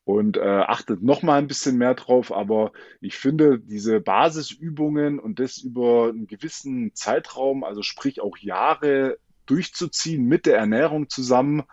[0.05, 2.31] und äh, achtet noch mal ein bisschen mehr drauf.
[2.31, 9.17] Aber ich finde, diese Basisübungen und das über einen gewissen Zeitraum, also sprich auch Jahre
[9.45, 11.63] durchzuziehen mit der Ernährung zusammen,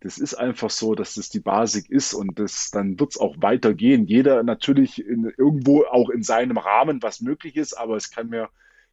[0.00, 3.36] das ist einfach so, dass das die Basis ist und das, dann wird es auch
[3.38, 4.06] weitergehen.
[4.06, 8.50] Jeder natürlich in, irgendwo auch in seinem Rahmen, was möglich ist, aber es kann mir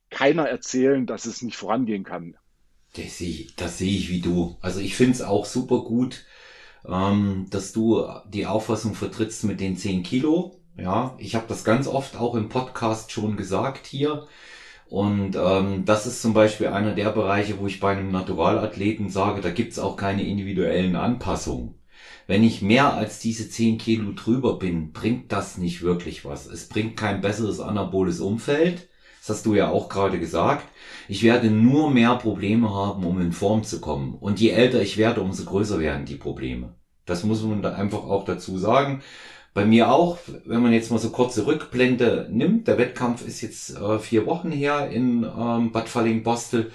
[0.09, 2.37] keiner erzählen, dass es nicht vorangehen kann.
[2.95, 4.57] Das sehe das seh ich wie du.
[4.61, 6.25] Also ich finde es auch super gut,
[6.87, 10.59] ähm, dass du die Auffassung vertrittst mit den 10 Kilo.
[10.77, 14.27] Ja, ich habe das ganz oft auch im Podcast schon gesagt hier.
[14.87, 19.41] Und ähm, das ist zum Beispiel einer der Bereiche, wo ich bei einem Naturalathleten sage,
[19.41, 21.75] da gibt's auch keine individuellen Anpassungen.
[22.27, 26.45] Wenn ich mehr als diese 10 Kilo drüber bin, bringt das nicht wirklich was.
[26.45, 28.87] Es bringt kein besseres anaboles Umfeld.
[29.25, 30.67] Das hast du ja auch gerade gesagt.
[31.07, 34.15] Ich werde nur mehr Probleme haben, um in Form zu kommen.
[34.15, 36.75] Und je älter ich werde, umso größer werden die Probleme.
[37.05, 39.01] Das muss man da einfach auch dazu sagen.
[39.53, 43.77] Bei mir auch, wenn man jetzt mal so kurze Rückblende nimmt, der Wettkampf ist jetzt
[43.77, 46.73] äh, vier Wochen her in ähm, Bad Falling-Bostel.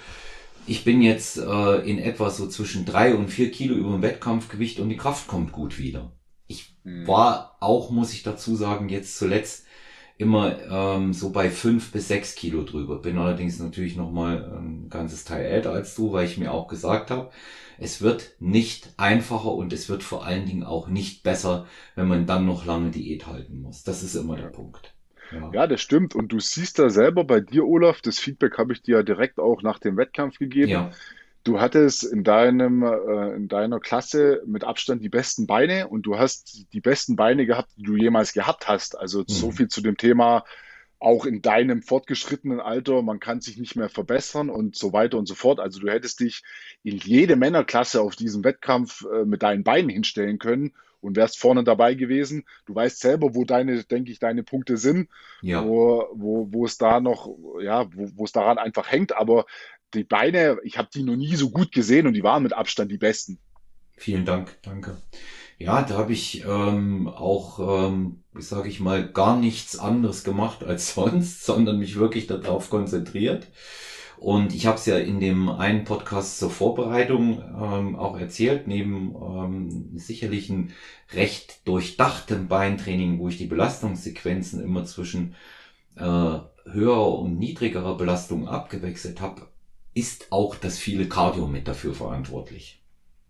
[0.65, 4.79] Ich bin jetzt äh, in etwa so zwischen drei und vier Kilo über dem Wettkampfgewicht
[4.79, 6.13] und die Kraft kommt gut wieder.
[6.47, 7.05] Ich mhm.
[7.05, 9.65] war auch, muss ich dazu sagen, jetzt zuletzt
[10.19, 13.01] immer ähm, so bei fünf bis sechs Kilo drüber.
[13.01, 16.67] Bin allerdings natürlich noch mal ein ganzes Teil älter als du, weil ich mir auch
[16.67, 17.31] gesagt habe,
[17.79, 22.25] es wird nicht einfacher und es wird vor allen Dingen auch nicht besser, wenn man
[22.25, 23.83] dann noch lange Diät halten muss.
[23.83, 24.93] Das ist immer der Punkt.
[25.31, 25.51] Ja.
[25.53, 26.15] ja, das stimmt.
[26.15, 29.39] Und du siehst da selber bei dir, Olaf, das Feedback habe ich dir ja direkt
[29.39, 30.71] auch nach dem Wettkampf gegeben.
[30.71, 30.91] Ja.
[31.49, 36.19] Du hattest in deinem, äh, in deiner Klasse mit Abstand die besten Beine und du
[36.19, 38.95] hast die besten Beine gehabt, die du jemals gehabt hast.
[38.95, 39.25] Also mhm.
[39.27, 40.45] so viel zu dem Thema
[40.99, 45.27] auch in deinem fortgeschrittenen Alter, man kann sich nicht mehr verbessern und so weiter und
[45.27, 45.59] so fort.
[45.59, 46.43] Also du hättest dich
[46.83, 51.63] in jede Männerklasse auf diesem Wettkampf äh, mit deinen Beinen hinstellen können und wärst vorne
[51.63, 52.43] dabei gewesen.
[52.65, 55.09] Du weißt selber, wo deine, denke ich, deine Punkte sind,
[55.41, 55.65] ja.
[55.65, 59.15] wo, wo, wo es da noch, ja, wo, wo es daran einfach hängt.
[59.15, 59.45] Aber
[59.93, 62.91] die Beine, ich habe die noch nie so gut gesehen und die waren mit Abstand
[62.91, 63.39] die besten.
[63.97, 64.97] Vielen Dank, danke.
[65.57, 70.93] Ja, da habe ich ähm, auch, ähm, sage ich mal, gar nichts anderes gemacht als
[70.95, 73.47] sonst, sondern mich wirklich darauf konzentriert.
[74.17, 79.15] Und ich habe es ja in dem einen Podcast zur Vorbereitung ähm, auch erzählt, neben
[79.15, 80.73] ähm, sicherlich ein
[81.13, 85.35] recht durchdachtem Beintraining, wo ich die Belastungssequenzen immer zwischen
[85.95, 86.01] äh,
[86.71, 89.47] höherer und niedrigerer Belastung abgewechselt habe,
[89.99, 92.81] ist auch das viele Cardio mit dafür verantwortlich.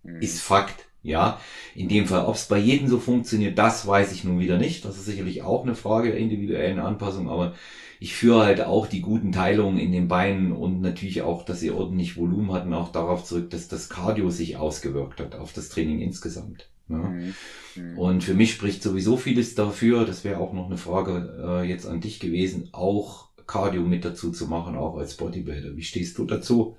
[0.03, 0.21] Mhm.
[0.21, 0.85] Ist Fakt.
[1.01, 1.39] Ja,
[1.75, 4.83] in dem Fall, ob es bei jedem so funktioniert, das weiß ich nun wieder nicht.
[4.83, 7.53] Das ist sicherlich auch eine Frage der individuellen Anpassung, aber
[8.01, 11.71] ich führe halt auch die guten Teilungen in den Beinen und natürlich auch, dass sie
[11.71, 16.01] ordentlich Volumen hatten, auch darauf zurück, dass das Cardio sich ausgewirkt hat auf das Training
[16.01, 16.69] insgesamt.
[16.89, 16.97] Ja.
[16.97, 17.33] Mhm.
[17.75, 17.97] mhm.
[17.97, 21.87] Und für mich spricht sowieso vieles dafür, das wäre auch noch eine Frage äh, jetzt
[21.87, 25.75] an dich gewesen, auch Cardio mit dazu zu machen, auch als Bodybuilder.
[25.75, 26.77] Wie stehst du dazu?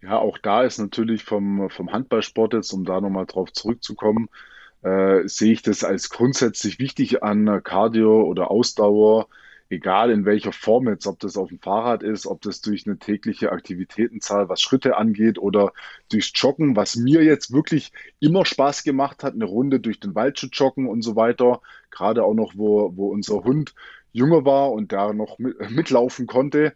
[0.00, 4.28] Ja, auch da ist natürlich vom, vom Handballsport jetzt, um da nochmal drauf zurückzukommen,
[4.82, 9.26] äh, sehe ich das als grundsätzlich wichtig an Cardio oder Ausdauer,
[9.70, 12.98] egal in welcher Form jetzt, ob das auf dem Fahrrad ist, ob das durch eine
[12.98, 15.72] tägliche Aktivitätenzahl, was Schritte angeht oder
[16.10, 20.36] durchs Joggen, was mir jetzt wirklich immer Spaß gemacht hat, eine Runde durch den Wald
[20.36, 21.60] zu joggen und so weiter.
[21.90, 23.74] Gerade auch noch, wo, wo unser Hund
[24.12, 26.74] jünger war und da noch mit, mitlaufen konnte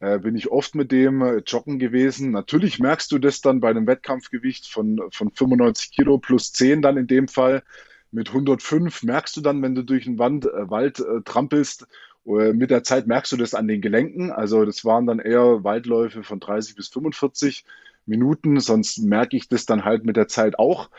[0.00, 2.30] äh, bin ich oft mit dem äh, joggen gewesen.
[2.30, 6.96] Natürlich merkst du das dann bei einem Wettkampfgewicht von, von 95 Kilo plus 10 dann
[6.96, 7.62] in dem Fall.
[8.10, 11.86] Mit 105 merkst du dann, wenn du durch den Wand, äh, Wald äh, trampelst,
[12.26, 14.30] äh, mit der Zeit merkst du das an den Gelenken.
[14.30, 17.64] Also das waren dann eher Waldläufe von 30 bis 45
[18.06, 20.90] Minuten, sonst merke ich das dann halt mit der Zeit auch.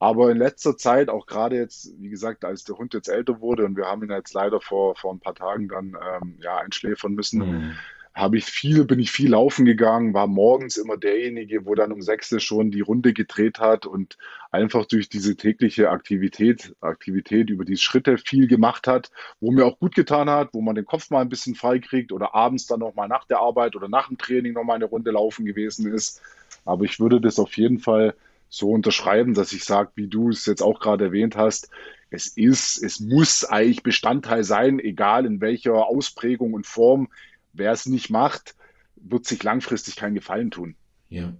[0.00, 3.64] Aber in letzter Zeit, auch gerade jetzt, wie gesagt, als der Hund jetzt älter wurde
[3.64, 7.12] und wir haben ihn jetzt leider vor, vor ein paar Tagen dann ähm, ja, einschläfern
[7.12, 7.76] müssen, mhm
[8.12, 12.02] habe ich viel, bin ich viel laufen gegangen, war morgens immer derjenige, wo dann um
[12.02, 14.18] sechs schon die Runde gedreht hat und
[14.50, 19.10] einfach durch diese tägliche Aktivität, Aktivität über die Schritte viel gemacht hat,
[19.40, 22.10] wo mir auch gut getan hat, wo man den Kopf mal ein bisschen frei kriegt
[22.10, 25.44] oder abends dann nochmal nach der Arbeit oder nach dem Training nochmal eine Runde laufen
[25.44, 26.20] gewesen ist.
[26.64, 28.14] Aber ich würde das auf jeden Fall
[28.50, 31.70] so unterschreiben, dass ich sage, wie du es jetzt auch gerade erwähnt hast,
[32.10, 37.08] es ist, es muss eigentlich Bestandteil sein, egal in welcher Ausprägung und Form
[37.52, 38.54] wer es nicht macht,
[38.96, 40.74] wird sich langfristig keinen Gefallen tun.
[41.08, 41.32] Ja.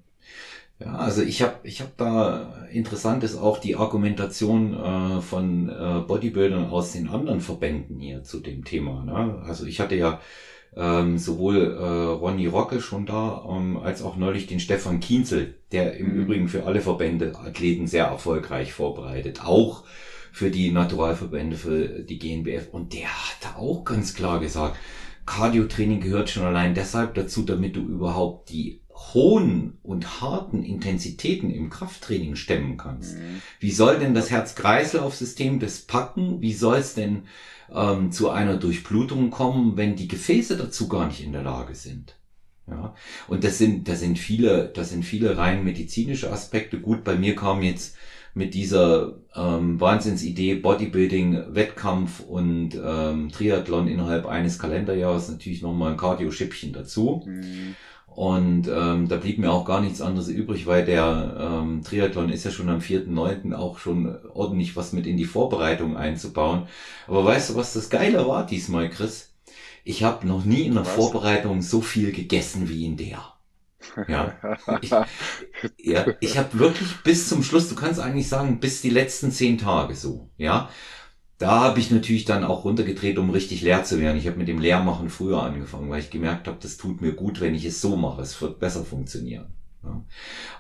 [0.79, 6.01] Ja, also ich habe ich hab da interessant ist auch die Argumentation äh, von äh,
[6.07, 9.05] Bodybuildern aus den anderen Verbänden hier zu dem Thema.
[9.05, 9.43] Ne?
[9.45, 10.23] Also ich hatte ja
[10.77, 15.97] ähm, sowohl äh, Ronny Rocke schon da, ähm, als auch neulich den Stefan Kienzel, der
[15.97, 16.23] im mhm.
[16.23, 19.85] Übrigen für alle Verbände Athleten sehr erfolgreich vorbereitet, auch
[20.33, 22.69] für die Naturalverbände, für die GNBF.
[22.71, 24.77] Und der hat auch ganz klar gesagt,
[25.27, 28.81] Cardio-Training gehört schon allein deshalb dazu, damit du überhaupt die
[29.13, 33.17] hohen und harten Intensitäten im Krafttraining stemmen kannst.
[33.17, 33.43] Mhm.
[33.59, 36.41] Wie soll denn das Herz-Kreislauf-System das packen?
[36.41, 37.25] Wie soll es denn
[37.73, 42.17] ähm, zu einer Durchblutung kommen, wenn die Gefäße dazu gar nicht in der Lage sind?
[42.69, 42.95] Ja,
[43.27, 46.81] und das sind, das sind viele, das sind viele rein medizinische Aspekte.
[46.81, 47.97] Gut, bei mir kam jetzt
[48.33, 55.97] mit dieser ähm, Wahnsinnsidee Bodybuilding, Wettkampf und ähm, Triathlon innerhalb eines Kalenderjahres natürlich nochmal ein
[55.97, 57.25] Cardio-Schippchen dazu.
[57.27, 57.75] Mhm.
[58.21, 62.45] Und ähm, da blieb mir auch gar nichts anderes übrig, weil der ähm, Triathlon ist
[62.45, 63.55] ja schon am 4.9.
[63.55, 66.67] auch schon ordentlich was mit in die Vorbereitung einzubauen.
[67.07, 69.33] Aber weißt du, was das Geile war diesmal, Chris?
[69.85, 70.95] Ich habe noch nie in der was?
[70.95, 73.23] Vorbereitung so viel gegessen wie in der.
[74.07, 74.39] Ja,
[74.81, 75.01] ich,
[75.79, 79.59] ja, ich habe wirklich bis zum Schluss, du kannst eigentlich sagen, bis die letzten zehn
[79.59, 80.71] Tage so, ja.
[81.41, 84.19] Da habe ich natürlich dann auch runtergedreht, um richtig leer zu werden.
[84.19, 87.41] Ich habe mit dem Leermachen früher angefangen, weil ich gemerkt habe, das tut mir gut,
[87.41, 88.21] wenn ich es so mache.
[88.21, 89.47] Es wird besser funktionieren.
[89.83, 90.05] Ja.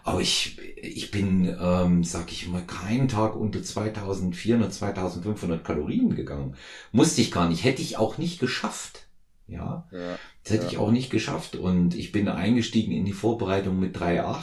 [0.04, 6.56] Aber ich, ich bin, ähm, sag ich mal, keinen Tag unter 2400, 2500 Kalorien gegangen.
[6.92, 9.06] Musste ich gar nicht, hätte ich auch nicht geschafft.
[9.48, 10.70] Ja, ja das hätte ja.
[10.70, 11.56] ich auch nicht geschafft.
[11.56, 14.40] Und ich bin eingestiegen in die Vorbereitung mit 3,8,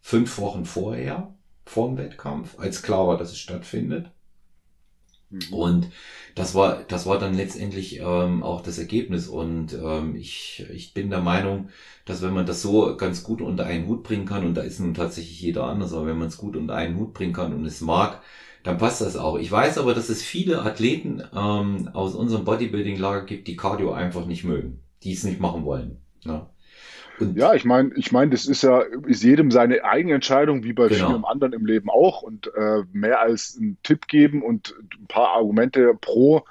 [0.00, 1.32] fünf Wochen vorher,
[1.64, 4.10] vor dem Wettkampf, als klar war, dass es stattfindet.
[5.30, 5.52] Mhm.
[5.52, 5.86] Und
[6.34, 9.28] das war, das war dann letztendlich ähm, auch das Ergebnis.
[9.28, 11.70] Und ähm, ich, ich bin der Meinung,
[12.04, 14.80] dass wenn man das so ganz gut unter einen Hut bringen kann, und da ist
[14.80, 17.64] nun tatsächlich jeder anders, aber wenn man es gut unter einen Hut bringen kann und
[17.64, 18.22] es mag,
[18.62, 19.38] dann passt das auch.
[19.38, 24.26] Ich weiß aber, dass es viele Athleten ähm, aus unserem Bodybuilding-Lager gibt, die Cardio einfach
[24.26, 25.98] nicht mögen, die es nicht machen wollen.
[26.24, 26.46] Ne?
[27.20, 30.72] Und ja, ich meine, ich meine, das ist ja ist jedem seine eigene Entscheidung, wie
[30.72, 31.08] bei genau.
[31.08, 32.22] vielen anderen im Leben auch.
[32.22, 36.44] Und äh, mehr als einen Tipp geben und ein paar Argumente pro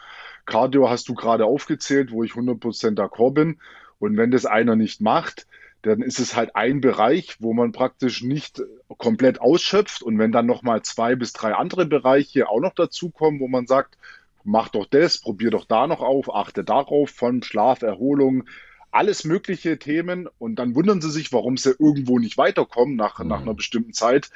[0.46, 3.60] Cardio hast du gerade aufgezählt, wo ich 100% d'accord bin.
[4.00, 5.46] Und wenn das einer nicht macht,
[5.82, 8.62] dann ist es halt ein Bereich, wo man praktisch nicht
[8.98, 10.02] komplett ausschöpft.
[10.02, 13.98] Und wenn dann nochmal zwei bis drei andere Bereiche auch noch dazukommen, wo man sagt,
[14.44, 18.46] mach doch das, probier doch da noch auf, achte darauf, von Schlaf, Erholung,
[18.91, 20.28] alles mögliche Themen.
[20.38, 23.28] Und dann wundern sie sich, warum sie irgendwo nicht weiterkommen nach, mhm.
[23.28, 24.30] nach einer bestimmten Zeit.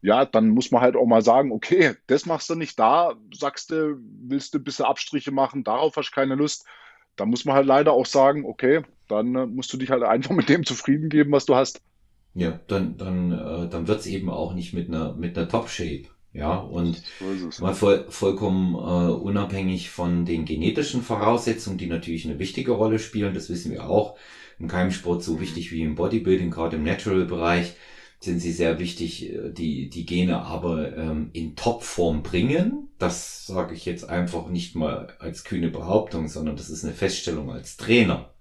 [0.00, 3.70] Ja, dann muss man halt auch mal sagen, okay, das machst du nicht da, sagst
[3.72, 6.66] du, willst du ein bisschen Abstriche machen, darauf hast du keine Lust.
[7.16, 10.30] Da muss man halt leider auch sagen, okay, dann äh, musst du dich halt einfach
[10.30, 11.80] mit dem zufrieden geben, was du hast.
[12.34, 16.04] Ja, dann, dann, äh, dann wird's eben auch nicht mit einer, mit einer Top-Shape.
[16.32, 17.02] Ja, und
[17.50, 22.98] so mal voll, vollkommen äh, unabhängig von den genetischen Voraussetzungen, die natürlich eine wichtige Rolle
[22.98, 24.16] spielen, das wissen wir auch.
[24.58, 27.74] Im Keimsport so wichtig wie im Bodybuilding, gerade im Natural-Bereich,
[28.20, 32.88] sind sie sehr wichtig, äh, die, die Gene aber ähm, in Topform bringen.
[32.98, 37.50] Das sage ich jetzt einfach nicht mal als kühne Behauptung, sondern das ist eine Feststellung
[37.50, 38.34] als Trainer.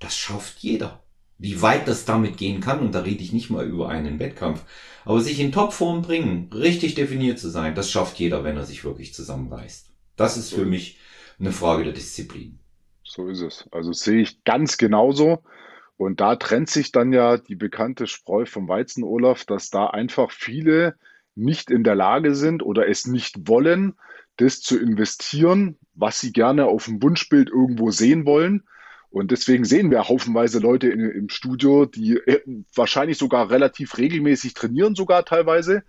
[0.00, 1.01] Das schafft jeder.
[1.42, 4.62] Wie weit das damit gehen kann, und da rede ich nicht mal über einen Wettkampf,
[5.04, 8.84] aber sich in Topform bringen, richtig definiert zu sein, das schafft jeder, wenn er sich
[8.84, 9.90] wirklich zusammenreißt.
[10.14, 11.00] Das ist für mich
[11.40, 12.60] eine Frage der Disziplin.
[13.02, 13.68] So ist es.
[13.72, 15.42] Also sehe ich ganz genauso.
[15.96, 20.30] Und da trennt sich dann ja die bekannte Spreu vom Weizen, Olaf, dass da einfach
[20.30, 20.94] viele
[21.34, 23.94] nicht in der Lage sind oder es nicht wollen,
[24.36, 28.62] das zu investieren, was sie gerne auf dem Wunschbild irgendwo sehen wollen
[29.12, 32.40] und deswegen sehen wir haufenweise Leute in, im Studio, die äh,
[32.74, 35.82] wahrscheinlich sogar relativ regelmäßig trainieren, sogar teilweise,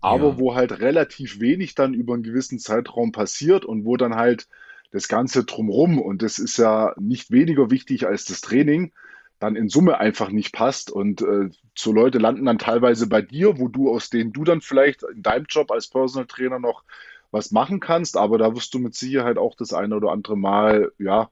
[0.00, 0.38] aber ja.
[0.38, 4.48] wo halt relativ wenig dann über einen gewissen Zeitraum passiert und wo dann halt
[4.92, 8.92] das Ganze drumrum, und das ist ja nicht weniger wichtig als das Training,
[9.40, 10.90] dann in Summe einfach nicht passt.
[10.90, 14.60] Und äh, so Leute landen dann teilweise bei dir, wo du aus denen du dann
[14.60, 16.84] vielleicht in deinem Job als Personal Trainer noch
[17.30, 20.92] was machen kannst, aber da wirst du mit Sicherheit auch das eine oder andere Mal,
[20.98, 21.28] ja,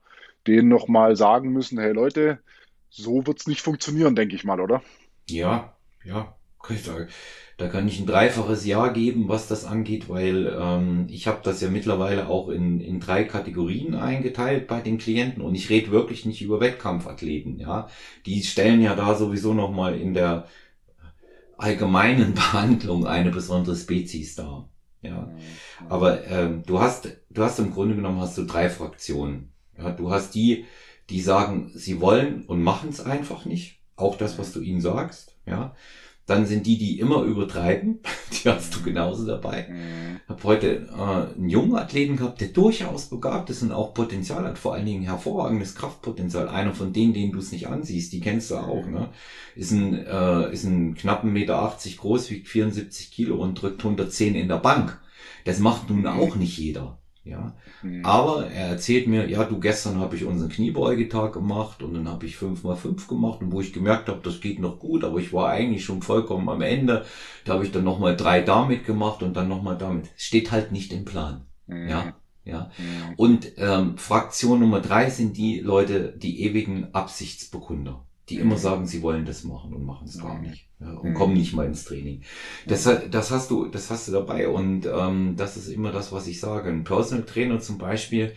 [0.47, 2.39] denen nochmal sagen müssen, hey Leute,
[2.89, 4.81] so wird's nicht funktionieren, denke ich mal, oder?
[5.29, 6.37] Ja, ja.
[7.57, 11.61] Da kann ich ein dreifaches Ja geben, was das angeht, weil ähm, ich habe das
[11.61, 16.25] ja mittlerweile auch in, in drei Kategorien eingeteilt bei den Klienten und ich rede wirklich
[16.25, 17.87] nicht über Wettkampfathleten, ja.
[18.25, 20.47] Die stellen ja da sowieso nochmal in der
[21.57, 24.69] allgemeinen Behandlung eine besondere Spezies dar.
[25.01, 25.31] Ja.
[25.89, 29.51] Aber ähm, du hast, du hast im Grunde genommen hast du drei Fraktionen.
[29.77, 30.65] Ja, du hast die,
[31.09, 33.79] die sagen, sie wollen und machen es einfach nicht.
[33.95, 35.35] Auch das, was du ihnen sagst.
[35.45, 35.75] Ja.
[36.27, 37.99] Dann sind die, die immer übertreiben.
[38.31, 39.67] Die hast du genauso dabei.
[39.69, 40.19] Mhm.
[40.23, 44.43] Ich habe heute äh, einen jungen Athleten gehabt, der durchaus begabt ist und auch Potenzial
[44.43, 46.49] hat, vor allen Dingen hervorragendes Kraftpotenzial.
[46.49, 48.85] Einer von denen, denen du es nicht ansiehst, die kennst du auch.
[48.85, 49.09] Ne?
[49.55, 54.35] Ist ein, äh, ist ein knappen Meter 80 groß, wiegt 74 Kilo und drückt 110
[54.35, 54.99] in der Bank.
[55.45, 56.96] Das macht nun auch nicht jeder.
[57.29, 57.55] Ja.
[57.81, 58.05] Mhm.
[58.05, 62.25] Aber er erzählt mir, ja, du, gestern habe ich unseren Kniebeugetag gemacht und dann habe
[62.25, 65.19] ich fünf mal fünf gemacht und wo ich gemerkt habe, das geht noch gut, aber
[65.19, 67.05] ich war eigentlich schon vollkommen am Ende.
[67.45, 70.09] Da habe ich dann nochmal drei damit gemacht und dann nochmal damit.
[70.15, 71.45] Steht halt nicht im Plan.
[71.67, 71.89] Mhm.
[71.89, 72.13] Ja.
[72.45, 72.71] Ja.
[72.77, 73.13] Mhm.
[73.17, 79.01] Und ähm, Fraktion Nummer drei sind die Leute, die ewigen Absichtsbekunder die immer sagen, sie
[79.01, 81.13] wollen das machen und machen es gar nicht ja, und mhm.
[81.13, 82.21] kommen nicht mal ins Training.
[82.67, 86.27] Das, das hast du, das hast du dabei und ähm, das ist immer das, was
[86.27, 86.69] ich sage.
[86.69, 88.33] Ein Personal Trainer zum Beispiel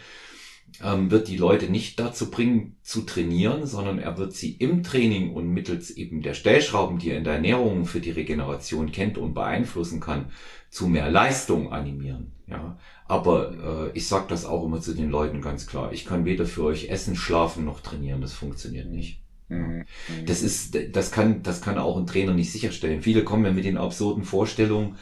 [0.82, 5.32] ähm, wird die Leute nicht dazu bringen, zu trainieren, sondern er wird sie im Training
[5.32, 9.34] und mittels eben der Stellschrauben, die er in der Ernährung für die Regeneration kennt und
[9.34, 10.30] beeinflussen kann,
[10.70, 12.32] zu mehr Leistung animieren.
[12.46, 15.92] Ja, aber äh, ich sage das auch immer zu den Leuten ganz klar.
[15.92, 18.20] Ich kann weder für euch essen, schlafen noch trainieren.
[18.20, 19.20] Das funktioniert nicht.
[19.50, 19.84] Mhm.
[20.26, 23.02] Das ist, das kann, das kann auch ein Trainer nicht sicherstellen.
[23.02, 24.96] Viele kommen ja mit den absurden Vorstellungen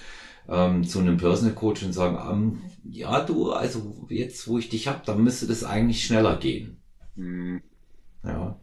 [0.48, 4.88] ähm, zu einem Personal Coach und sagen, ähm, ja du, also jetzt, wo ich dich
[4.88, 6.78] hab, dann müsste das eigentlich schneller gehen.
[7.16, 7.62] Mhm.
[8.24, 8.58] Ja.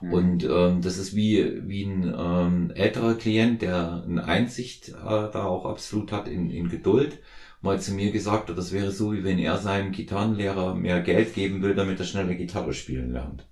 [0.00, 0.12] Mhm.
[0.12, 5.44] Und ähm, das ist wie, wie ein ähm, älterer Klient, der eine Einsicht äh, da
[5.44, 7.20] auch absolut hat in, in Geduld,
[7.60, 11.34] mal zu mir gesagt hat, das wäre so, wie wenn er seinem Gitarrenlehrer mehr Geld
[11.34, 13.46] geben will, damit er schneller Gitarre spielen lernt.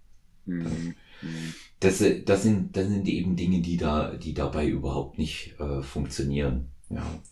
[0.47, 0.95] Mhm.
[1.81, 6.73] Das, das, sind, das sind eben Dinge, die da, die dabei überhaupt nicht äh, funktionieren.
[6.91, 7.23] Ja.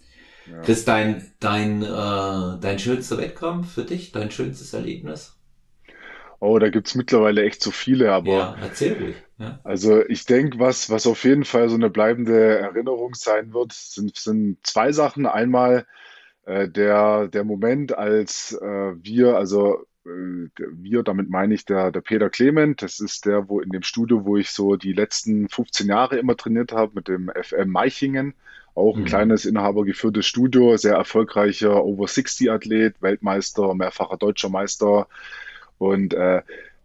[0.46, 0.60] ja.
[0.62, 5.36] Chris, dein, dein, äh, dein schönster Wettkampf für dich, dein schönstes Erlebnis?
[6.40, 9.16] Oh, da gibt's mittlerweile echt so viele, aber Ja, erzähl ruhig.
[9.38, 9.60] Ja.
[9.64, 14.16] also ich denke, was, was auf jeden Fall so eine bleibende Erinnerung sein wird, sind,
[14.16, 15.26] sind zwei Sachen.
[15.26, 15.86] Einmal
[16.44, 22.00] äh, der, der Moment, als äh, wir, also äh, wir, damit meine ich der, der
[22.00, 25.88] Peter Clement, das ist der, wo in dem Studio, wo ich so die letzten 15
[25.88, 28.34] Jahre immer trainiert habe, mit dem FM Meichingen,
[28.74, 29.04] auch ein Mhm.
[29.04, 35.08] kleines inhabergeführtes Studio, sehr erfolgreicher Over-60-Athlet, Weltmeister, mehrfacher deutscher Meister,
[35.78, 36.42] und äh,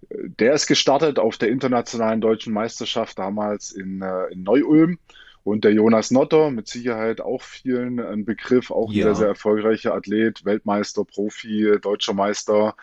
[0.10, 5.00] der ist gestartet auf der internationalen deutschen Meisterschaft damals in, äh, in Neu-Ulm.
[5.44, 9.94] Und der Jonas Notter, mit Sicherheit auch vielen ein Begriff, auch ein sehr, sehr erfolgreicher
[9.96, 12.76] Athlet, Weltmeister, Profi, deutscher Meister.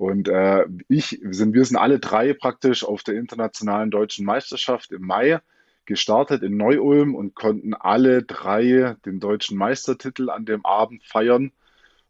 [0.00, 5.02] Und äh, ich, sind, wir sind alle drei praktisch auf der internationalen deutschen Meisterschaft im
[5.02, 5.40] Mai
[5.84, 11.52] gestartet in Neu-Ulm und konnten alle drei den deutschen Meistertitel an dem Abend feiern.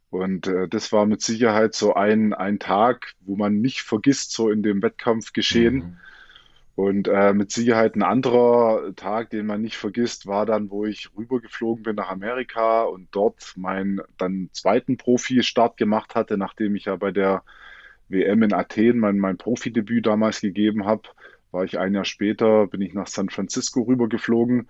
[0.08, 4.50] Und äh, das war mit Sicherheit so ein, ein Tag, wo man nicht vergisst, so
[4.50, 5.74] in dem Wettkampf geschehen.
[5.74, 5.96] Mhm.
[6.76, 11.10] Und äh, mit Sicherheit ein anderer Tag, den man nicht vergisst, war dann, wo ich
[11.18, 16.94] rübergeflogen bin nach Amerika und dort meinen dann zweiten Profi-Start gemacht hatte, nachdem ich ja
[16.94, 17.42] bei der
[18.10, 21.02] WM in Athen mein, mein Profidebüt damals gegeben habe,
[21.50, 24.68] war ich ein Jahr später, bin ich nach San Francisco rübergeflogen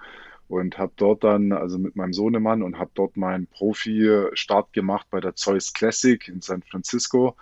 [0.49, 5.21] und habe dort dann, also mit meinem Sohnemann und habe dort meinen Profi-Start gemacht bei
[5.21, 7.37] der Zeus Classic in San Francisco.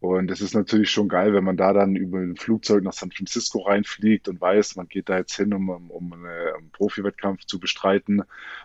[0.00, 3.12] Und es ist natürlich schon geil, wenn man da dann über ein Flugzeug nach San
[3.12, 7.60] Francisco reinfliegt und weiß, man geht da jetzt hin, um, um eine, einen Profi-Wettkampf zu
[7.60, 8.22] bestreiten.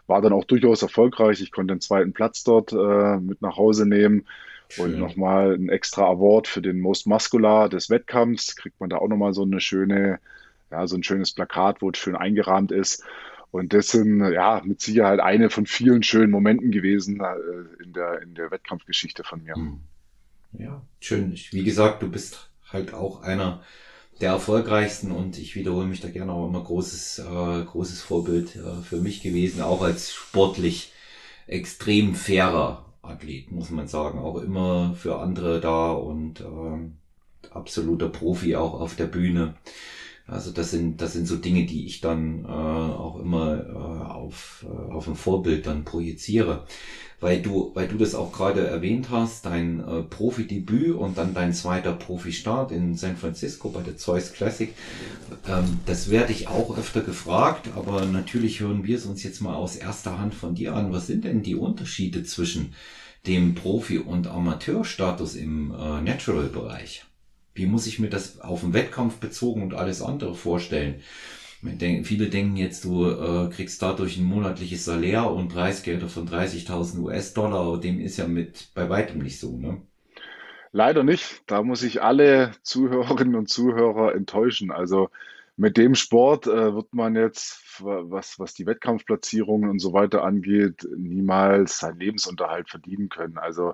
[0.08, 1.40] War dann auch durchaus erfolgreich.
[1.40, 4.26] Ich konnte den zweiten Platz dort äh, mit nach Hause nehmen.
[4.70, 4.94] Schön.
[4.94, 8.56] Und nochmal ein extra Award für den Most Muscular des Wettkampfs.
[8.56, 10.20] Kriegt man da auch nochmal so eine schöne,
[10.72, 13.04] ja, so ein schönes Plakat, wo es schön eingerahmt ist.
[13.52, 18.22] Und das sind ja mit Sicherheit eine von vielen schönen Momenten gewesen äh, in der,
[18.22, 19.56] in der Wettkampfgeschichte von mir.
[19.56, 19.80] Hm.
[20.54, 21.34] Ja, schön.
[21.52, 23.64] Wie gesagt, du bist halt auch einer
[24.20, 28.82] der erfolgreichsten und ich wiederhole mich da gerne auch immer großes, äh, großes Vorbild äh,
[28.82, 30.92] für mich gewesen, auch als sportlich
[31.46, 34.20] extrem fairer Athlet, muss man sagen.
[34.20, 39.56] Auch immer für andere da und äh, absoluter Profi auch auf der Bühne.
[40.28, 44.66] Also das sind, das sind so Dinge, die ich dann äh, auch immer äh, auf,
[44.68, 46.66] äh, auf ein Vorbild dann projiziere.
[47.20, 51.52] Weil du, weil du das auch gerade erwähnt hast, dein äh, Profi-Debüt und dann dein
[51.52, 54.72] zweiter Profi-Start in San Francisco bei der Zeus Classic,
[55.48, 59.56] ähm, das werde ich auch öfter gefragt, aber natürlich hören wir es uns jetzt mal
[59.56, 60.94] aus erster Hand von dir an.
[60.94, 62.76] Was sind denn die Unterschiede zwischen
[63.26, 67.04] dem Profi- und Amateurstatus im äh, Natural-Bereich?
[67.56, 71.02] Wie muss ich mir das auf den Wettkampf bezogen und alles andere vorstellen?
[71.62, 77.80] Viele denken jetzt, du äh, kriegst dadurch ein monatliches Salär und Preisgelder von 30.000 US-Dollar.
[77.80, 79.82] Dem ist ja mit bei weitem nicht so, ne?
[80.72, 81.42] Leider nicht.
[81.48, 84.72] Da muss ich alle Zuhörerinnen und Zuhörer enttäuschen.
[84.72, 85.10] Also
[85.56, 90.88] mit dem Sport äh, wird man jetzt, was, was die Wettkampfplatzierungen und so weiter angeht,
[90.96, 93.40] niemals seinen Lebensunterhalt verdienen können.
[93.40, 93.74] Also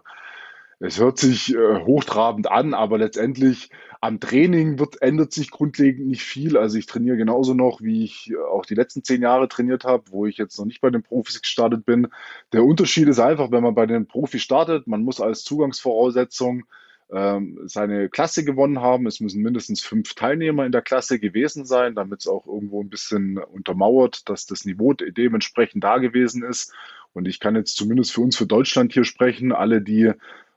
[0.85, 3.69] es hört sich äh, hochtrabend an, aber letztendlich
[4.01, 6.57] am Training wird, ändert sich grundlegend nicht viel.
[6.57, 10.03] Also ich trainiere genauso noch, wie ich äh, auch die letzten zehn Jahre trainiert habe,
[10.11, 12.09] wo ich jetzt noch nicht bei den Profis gestartet bin.
[12.51, 16.65] Der Unterschied ist einfach, wenn man bei den Profis startet, man muss als Zugangsvoraussetzung
[17.13, 19.07] ähm, seine Klasse gewonnen haben.
[19.07, 22.89] Es müssen mindestens fünf Teilnehmer in der Klasse gewesen sein, damit es auch irgendwo ein
[22.89, 26.73] bisschen untermauert, dass das Niveau dementsprechend da gewesen ist.
[27.13, 29.53] Und ich kann jetzt zumindest für uns, für Deutschland hier sprechen.
[29.53, 30.11] Alle, die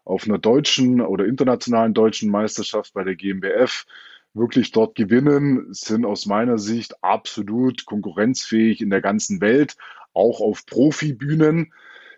[0.07, 3.86] auf einer deutschen oder internationalen deutschen Meisterschaft bei der GmbF
[4.34, 9.76] wirklich dort gewinnen, sind aus meiner Sicht absolut konkurrenzfähig in der ganzen Welt,
[10.14, 11.72] auch auf Profibühnen.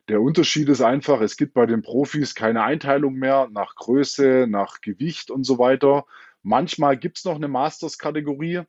[0.08, 4.80] Der Unterschied ist einfach, es gibt bei den Profis keine Einteilung mehr nach Größe, nach
[4.80, 6.04] Gewicht und so weiter.
[6.42, 8.62] Manchmal gibt es noch eine Masters-Kategorie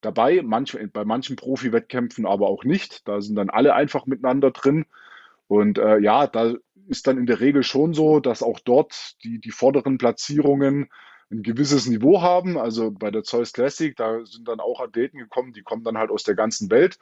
[0.00, 3.06] dabei, manch, bei manchen Profi-Wettkämpfen aber auch nicht.
[3.06, 4.84] Da sind dann alle einfach miteinander drin.
[5.46, 6.54] Und äh, ja, da
[6.88, 10.88] ist dann in der Regel schon so, dass auch dort die, die vorderen Platzierungen
[11.30, 12.58] ein gewisses Niveau haben.
[12.58, 16.10] Also bei der Zeus Classic, da sind dann auch Athleten gekommen, die kommen dann halt
[16.10, 16.98] aus der ganzen Welt.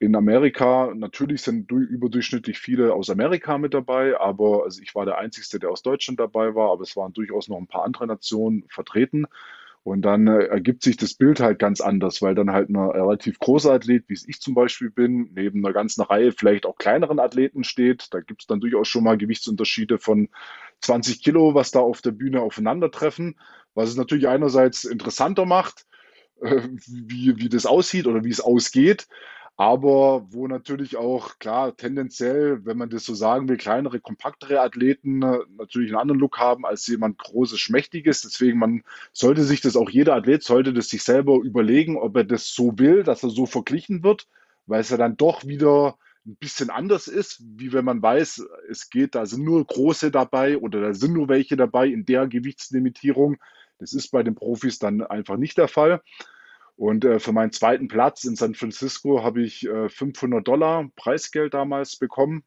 [0.00, 5.18] In Amerika natürlich sind überdurchschnittlich viele aus Amerika mit dabei, aber also ich war der
[5.18, 8.64] Einzige, der aus Deutschland dabei war, aber es waren durchaus noch ein paar andere Nationen
[8.68, 9.26] vertreten.
[9.82, 13.38] Und dann äh, ergibt sich das Bild halt ganz anders, weil dann halt ein relativ
[13.38, 17.18] großer Athlet, wie es ich zum Beispiel bin, neben einer ganzen Reihe vielleicht auch kleineren
[17.18, 18.08] Athleten steht.
[18.12, 20.28] Da gibt es dann durchaus schon mal Gewichtsunterschiede von
[20.80, 23.38] 20 Kilo, was da auf der Bühne aufeinandertreffen,
[23.74, 25.86] was es natürlich einerseits interessanter macht,
[26.42, 29.06] äh, wie, wie das aussieht oder wie es ausgeht
[29.58, 35.20] aber wo natürlich auch, klar, tendenziell, wenn man das so sagen will, kleinere, kompaktere Athleten
[35.22, 38.22] äh, natürlich einen anderen Look haben als jemand großes, schmächtiges.
[38.22, 42.22] Deswegen, man sollte sich das auch, jeder Athlet sollte das sich selber überlegen, ob er
[42.22, 44.28] das so will, dass er so verglichen wird,
[44.66, 48.90] weil es ja dann doch wieder ein bisschen anders ist, wie wenn man weiß, es
[48.90, 53.38] geht, da sind nur große dabei oder da sind nur welche dabei in der Gewichtslimitierung.
[53.78, 56.00] Das ist bei den Profis dann einfach nicht der Fall.
[56.78, 61.52] Und äh, für meinen zweiten Platz in San Francisco habe ich äh, 500 Dollar Preisgeld
[61.52, 62.44] damals bekommen.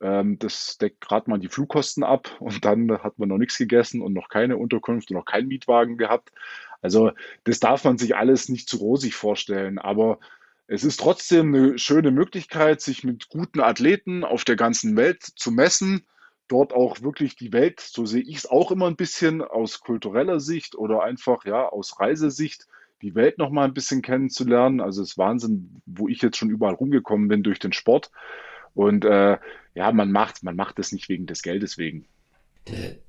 [0.00, 4.02] Ähm, das deckt gerade mal die Flugkosten ab und dann hat man noch nichts gegessen
[4.02, 6.32] und noch keine Unterkunft und noch keinen Mietwagen gehabt.
[6.80, 7.12] Also
[7.44, 10.18] das darf man sich alles nicht zu rosig vorstellen, aber
[10.66, 15.52] es ist trotzdem eine schöne Möglichkeit, sich mit guten Athleten auf der ganzen Welt zu
[15.52, 16.04] messen
[16.48, 20.40] dort auch wirklich die Welt, so sehe ich es auch immer ein bisschen aus kultureller
[20.40, 22.66] Sicht oder einfach ja aus Reisesicht
[23.02, 24.80] die Welt noch mal ein bisschen kennenzulernen.
[24.80, 28.10] Also es ist Wahnsinn, wo ich jetzt schon überall rumgekommen bin durch den Sport.
[28.74, 29.38] Und äh,
[29.74, 32.06] ja, man macht, man macht das nicht wegen des Geldes wegen.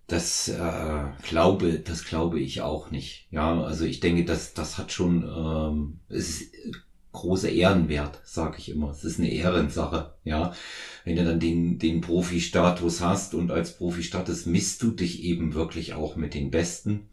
[0.08, 3.28] Das äh, glaube, das glaube ich auch nicht.
[3.30, 6.56] Ja, also ich denke, das, das hat schon, ähm, es ist
[7.12, 8.90] großer Ehrenwert, sage ich immer.
[8.90, 10.54] Es ist eine Ehrensache, ja.
[11.06, 15.94] Wenn du dann den, den Profi-Status hast und als Profi-Status misst du dich eben wirklich
[15.94, 17.10] auch mit den Besten.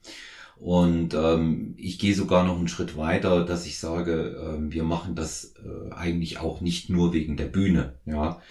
[0.60, 5.14] Und ähm, ich gehe sogar noch einen Schritt weiter, dass ich sage, äh, wir machen
[5.14, 7.94] das äh, eigentlich auch nicht nur wegen der Bühne.
[8.04, 8.42] Ja,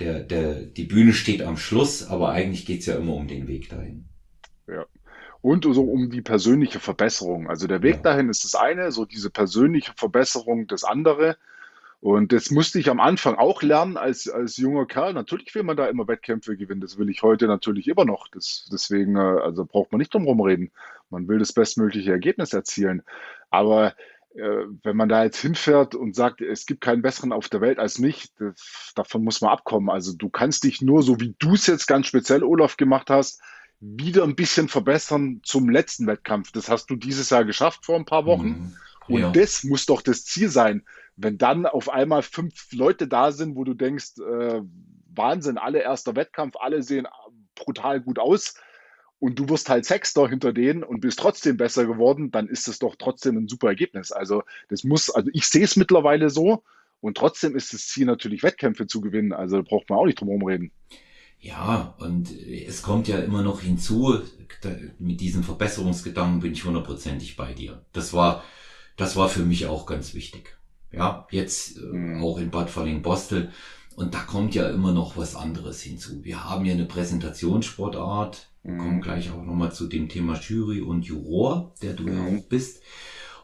[0.00, 3.68] der, der, die Bühne steht am Schluss, aber eigentlich geht's ja immer um den Weg
[3.68, 4.06] dahin.
[4.66, 4.86] Ja.
[5.42, 7.48] Und so um die persönliche Verbesserung.
[7.50, 8.02] Also der Weg ja.
[8.02, 11.36] dahin ist das eine, so diese persönliche Verbesserung das andere.
[12.00, 15.12] Und das musste ich am Anfang auch lernen als, als junger Kerl.
[15.14, 16.80] Natürlich will man da immer Wettkämpfe gewinnen.
[16.80, 18.28] Das will ich heute natürlich immer noch.
[18.28, 20.70] Das, deswegen, äh, also braucht man nicht drum herum reden.
[21.10, 23.02] Man will das bestmögliche Ergebnis erzielen.
[23.50, 23.94] Aber
[24.34, 27.78] äh, wenn man da jetzt hinfährt und sagt, es gibt keinen besseren auf der Welt
[27.78, 29.90] als mich, das, davon muss man abkommen.
[29.90, 33.40] Also du kannst dich nur, so wie du es jetzt ganz speziell, Olaf, gemacht hast,
[33.80, 36.52] wieder ein bisschen verbessern zum letzten Wettkampf.
[36.52, 38.48] Das hast du dieses Jahr geschafft vor ein paar Wochen.
[38.48, 38.76] Mhm.
[39.08, 39.30] Und ja.
[39.30, 40.84] das muss doch das Ziel sein.
[41.16, 44.60] Wenn dann auf einmal fünf Leute da sind, wo du denkst, äh,
[45.14, 47.08] Wahnsinn, alle erster Wettkampf, alle sehen
[47.54, 48.54] brutal gut aus
[49.20, 52.78] und du wirst halt Sechster hinter denen und bist trotzdem besser geworden, dann ist es
[52.78, 54.12] doch trotzdem ein super Ergebnis.
[54.12, 56.62] Also das muss, also ich sehe es mittlerweile so
[57.00, 59.32] und trotzdem ist das Ziel natürlich Wettkämpfe zu gewinnen.
[59.32, 60.70] Also da braucht man auch nicht drum herum reden.
[61.40, 64.20] Ja, und es kommt ja immer noch hinzu,
[64.98, 67.84] mit diesem Verbesserungsgedanken bin ich hundertprozentig bei dir.
[67.92, 68.42] Das war
[68.98, 70.58] das war für mich auch ganz wichtig.
[70.92, 72.22] Ja, jetzt äh, mhm.
[72.22, 73.52] auch in Bad Falling-Bostel.
[73.98, 76.22] Und da kommt ja immer noch was anderes hinzu.
[76.22, 78.46] Wir haben ja eine Präsentationssportart.
[78.62, 78.78] Wir mhm.
[78.78, 82.38] kommen gleich auch nochmal zu dem Thema Jury und Juror, der du ja mhm.
[82.38, 82.80] auch bist.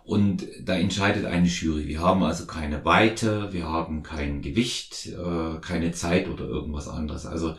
[0.05, 1.88] Und da entscheidet eine Jury.
[1.88, 7.26] Wir haben also keine Weite, wir haben kein Gewicht, äh, keine Zeit oder irgendwas anderes.
[7.26, 7.57] Also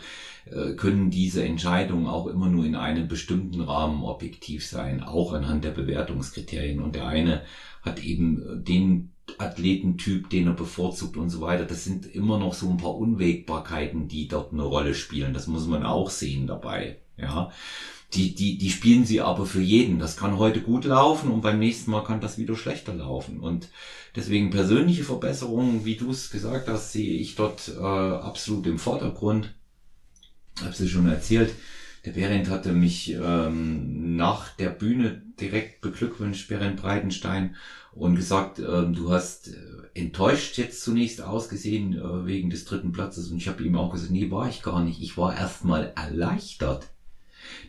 [0.76, 5.72] können diese Entscheidungen auch immer nur in einem bestimmten Rahmen objektiv sein, auch anhand der
[5.72, 6.82] Bewertungskriterien.
[6.82, 7.42] Und der eine
[7.82, 11.66] hat eben äh, den Athletentyp, den er bevorzugt und so weiter.
[11.66, 15.34] Das sind immer noch so ein paar Unwägbarkeiten, die dort eine Rolle spielen.
[15.34, 17.00] Das muss man auch sehen dabei.
[17.18, 17.50] Ja,
[18.14, 20.00] die, die, die spielen sie aber für jeden.
[20.00, 23.40] Das kann heute gut laufen und beim nächsten Mal kann das wieder schlechter laufen.
[23.40, 23.70] Und
[24.16, 29.56] deswegen persönliche Verbesserungen, wie du es gesagt hast, sehe ich dort äh, absolut im Vordergrund.
[30.64, 31.54] Hab's dir schon erzählt.
[32.06, 37.56] Der Berend hatte mich ähm, nach der Bühne direkt beglückwünscht, Berend Breitenstein,
[37.94, 39.54] und gesagt, ähm, du hast äh,
[39.96, 43.32] enttäuscht jetzt zunächst ausgesehen äh, wegen des dritten Platzes.
[43.32, 45.02] Und ich habe ihm auch gesagt, nee, war ich gar nicht.
[45.02, 46.88] Ich war erstmal erleichtert,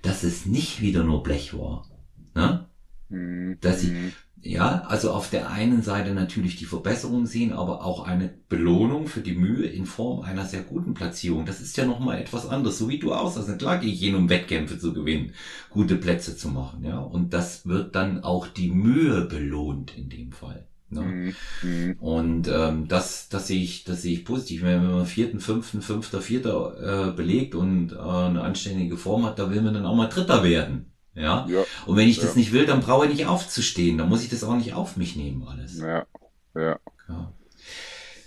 [0.02, 1.86] dass es nicht wieder nur Blech war.
[2.34, 2.66] Ne?
[3.08, 3.58] Mhm.
[3.60, 4.12] Dass ich, mhm.
[4.40, 9.20] Ja, also auf der einen Seite natürlich die Verbesserung sehen, aber auch eine Belohnung für
[9.20, 11.46] die Mühe in Form einer sehr guten Platzierung.
[11.46, 13.58] Das ist ja nochmal etwas anderes, so wie du aussahst.
[13.58, 15.32] Klar gehe ich hin, um Wettkämpfe zu gewinnen,
[15.70, 16.98] gute Plätze zu machen, ja.
[16.98, 20.66] Und das wird dann auch die Mühe belohnt in dem Fall.
[20.88, 21.34] Ne?
[21.62, 21.96] Mhm.
[21.98, 24.62] Und ähm, das, das sehe ich, das sehe ich positiv.
[24.62, 29.50] Wenn man vierten, fünften, fünfter, vierter äh, belegt und äh, eine anständige Form hat, da
[29.50, 30.92] will man dann auch mal Dritter werden.
[31.16, 31.46] Ja.
[31.48, 31.64] ja.
[31.86, 33.98] Und wenn ich das nicht will, dann brauche ich nicht aufzustehen.
[33.98, 35.78] Dann muss ich das auch nicht auf mich nehmen, alles.
[35.78, 36.06] Ja.
[36.54, 36.78] Ja.
[37.08, 37.32] ja.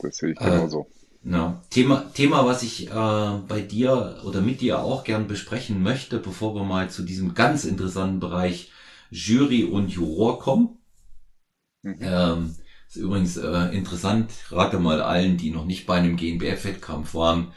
[0.02, 0.88] Das sehe ich genauso.
[1.24, 1.62] Äh, ja.
[1.70, 2.92] Thema, Thema, was ich äh,
[3.48, 7.64] bei dir oder mit dir auch gern besprechen möchte, bevor wir mal zu diesem ganz
[7.64, 8.72] interessanten Bereich
[9.12, 10.80] Jury und Juror kommen.
[11.84, 11.98] Mhm.
[12.02, 12.56] Ähm,
[12.88, 17.54] ist übrigens äh, interessant, rate mal allen, die noch nicht bei einem GNBF-Wettkampf waren,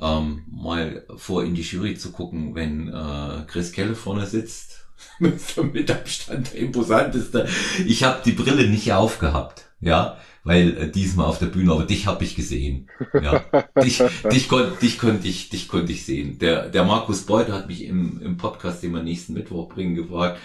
[0.00, 4.84] ähm, mal vor in die Jury zu gucken, wenn äh, Chris Kelle vorne sitzt.
[5.20, 7.48] mit Abstand der imposanteste.
[7.86, 12.06] Ich habe die Brille nicht aufgehabt, ja, weil äh, diesmal auf der Bühne, aber dich
[12.06, 12.88] habe ich gesehen.
[13.12, 13.44] Ja,
[13.82, 16.38] dich, dich, kon, dich konnte ich, dich konnte ich sehen.
[16.38, 20.38] Der, der Markus Beuter hat mich im, im Podcast, den wir nächsten Mittwoch bringen, gefragt,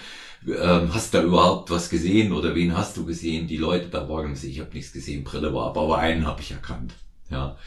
[0.48, 3.48] ähm, hast du da überhaupt was gesehen oder wen hast du gesehen?
[3.48, 6.52] Die Leute da waren, ich habe nichts gesehen, Brille war ab, aber einen habe ich
[6.52, 6.94] erkannt.
[7.30, 7.58] Ja.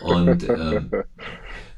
[0.00, 0.90] Und ähm,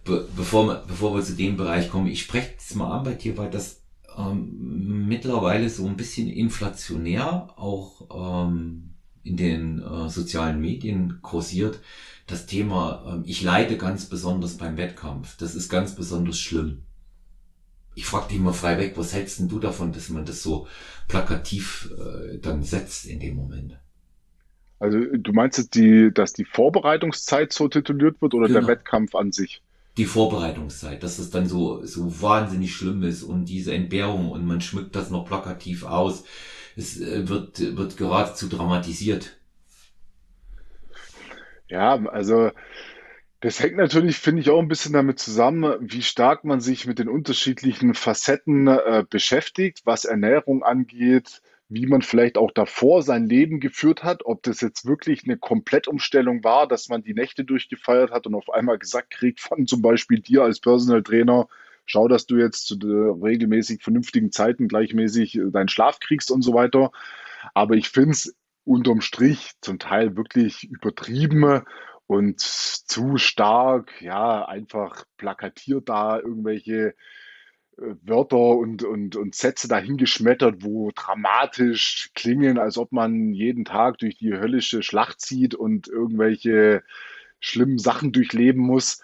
[0.05, 3.37] be bevor, bevor wir zu dem Bereich kommen, ich spreche es mal an bei dir,
[3.37, 3.83] weil das
[4.17, 11.81] ähm, mittlerweile so ein bisschen inflationär auch ähm, in den äh, sozialen Medien kursiert.
[12.27, 15.37] Das Thema, ähm, ich leide ganz besonders beim Wettkampf.
[15.37, 16.83] Das ist ganz besonders schlimm
[17.95, 20.67] ich frage dich mal frei weg, was hältst denn du davon, dass man das so
[21.09, 23.79] plakativ äh, dann setzt in dem Moment?
[24.81, 28.61] Also du meinst jetzt, die, dass die Vorbereitungszeit so tituliert wird oder genau.
[28.61, 29.63] der Wettkampf an sich?
[29.99, 34.63] Die Vorbereitungszeit, dass es dann so, so wahnsinnig schlimm ist und diese Entbehrung und man
[34.63, 36.25] schmückt das noch plakativ aus.
[36.77, 39.37] Es äh, wird, wird geradezu dramatisiert.
[41.69, 42.51] Ja, also
[43.41, 46.99] das hängt natürlich, finde ich, auch ein bisschen damit zusammen, wie stark man sich mit
[46.99, 53.61] den unterschiedlichen Facetten äh, beschäftigt, was Ernährung angeht, wie man vielleicht auch davor sein Leben
[53.61, 58.27] geführt hat, ob das jetzt wirklich eine Komplettumstellung war, dass man die Nächte durchgefeiert hat
[58.27, 61.47] und auf einmal gesagt kriegt von zum Beispiel dir als Personal Trainer,
[61.87, 66.55] schau, dass du jetzt zu regelmäßig vernünftigen Zeiten gleichmäßig äh, deinen Schlaf kriegst und so
[66.55, 66.91] weiter.
[67.55, 71.63] Aber ich finde es unterm Strich zum Teil wirklich übertrieben
[72.09, 76.97] und zu stark, ja, einfach plakatiert da irgendwelche
[78.03, 84.19] Wörter und, und, und Sätze dahingeschmettert, wo dramatisch klingen, als ob man jeden Tag durch
[84.19, 86.83] die höllische Schlacht zieht und irgendwelche
[87.41, 89.03] schlimmen Sachen durchleben muss.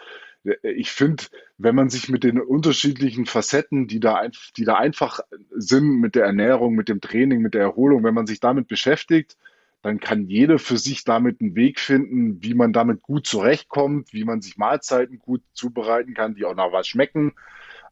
[0.62, 1.24] Ich finde,
[1.58, 5.20] wenn man sich mit den unterschiedlichen Facetten, die da, die da einfach
[5.50, 9.36] sind, mit der Ernährung, mit dem Training, mit der Erholung, wenn man sich damit beschäftigt,
[9.82, 14.24] dann kann jeder für sich damit einen Weg finden, wie man damit gut zurechtkommt, wie
[14.24, 17.34] man sich Mahlzeiten gut zubereiten kann, die auch nach was schmecken.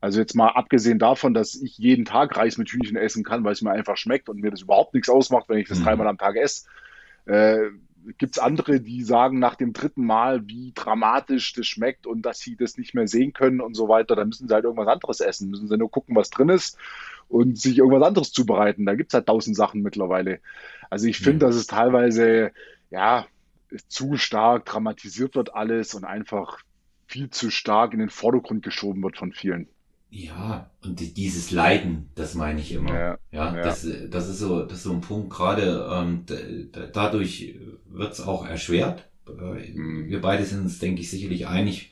[0.04, 3.54] Also jetzt mal abgesehen davon, dass ich jeden Tag Reis mit Hühnchen essen kann, weil
[3.54, 5.84] es mir einfach schmeckt und mir das überhaupt nichts ausmacht, wenn ich das mhm.
[5.84, 6.66] dreimal am Tag esse.
[7.24, 7.70] Äh,
[8.18, 12.38] Gibt es andere, die sagen nach dem dritten Mal, wie dramatisch das schmeckt und dass
[12.38, 14.14] sie das nicht mehr sehen können und so weiter.
[14.14, 15.48] Dann müssen sie halt irgendwas anderes essen.
[15.48, 16.76] Müssen sie nur gucken, was drin ist
[17.28, 18.84] und sich irgendwas anderes zubereiten.
[18.84, 20.40] Da gibt es halt tausend Sachen mittlerweile.
[20.90, 21.48] Also ich finde, mhm.
[21.48, 22.52] dass es teilweise
[22.90, 23.26] ja
[23.88, 26.58] zu stark dramatisiert wird alles und einfach
[27.06, 29.66] viel zu stark in den Vordergrund geschoben wird von vielen.
[30.16, 32.94] Ja, und dieses Leiden, das meine ich immer.
[32.94, 33.62] Ja, ja, ja.
[33.62, 35.30] Das, das ist so, das ist so ein Punkt.
[35.30, 36.24] Gerade ähm,
[36.92, 37.56] dadurch
[37.86, 39.08] wird es auch erschwert.
[39.26, 40.08] Äh, mhm.
[40.08, 41.90] Wir beide sind uns, denke ich, sicherlich einig,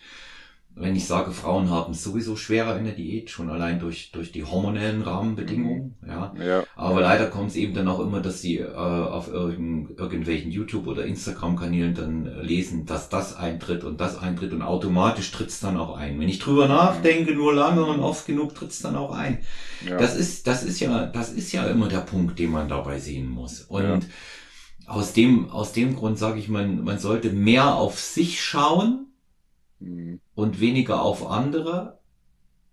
[0.75, 4.33] wenn ich sage, Frauen haben es sowieso schwerer in der Diät, schon allein durch, durch
[4.33, 6.09] die hormonellen Rahmenbedingungen, mhm.
[6.09, 6.35] ja.
[6.39, 6.64] ja.
[6.77, 10.87] Aber leider kommt es eben dann auch immer, dass sie äh, auf irgend, irgendwelchen YouTube-
[10.87, 15.61] oder Instagram-Kanälen dann äh, lesen, dass das eintritt und das eintritt und automatisch tritt es
[15.61, 16.18] dann auch ein.
[16.18, 19.39] Wenn ich drüber nachdenke, nur lange und oft genug tritt es dann auch ein.
[19.87, 19.99] Ja.
[19.99, 23.29] Das ist, das ist ja, das ist ja immer der Punkt, den man dabei sehen
[23.29, 23.61] muss.
[23.61, 23.99] Und ja.
[24.87, 29.09] aus dem, aus dem Grund sage ich, man, man sollte mehr auf sich schauen,
[29.83, 30.20] Mhm.
[30.35, 31.99] Und weniger auf andere,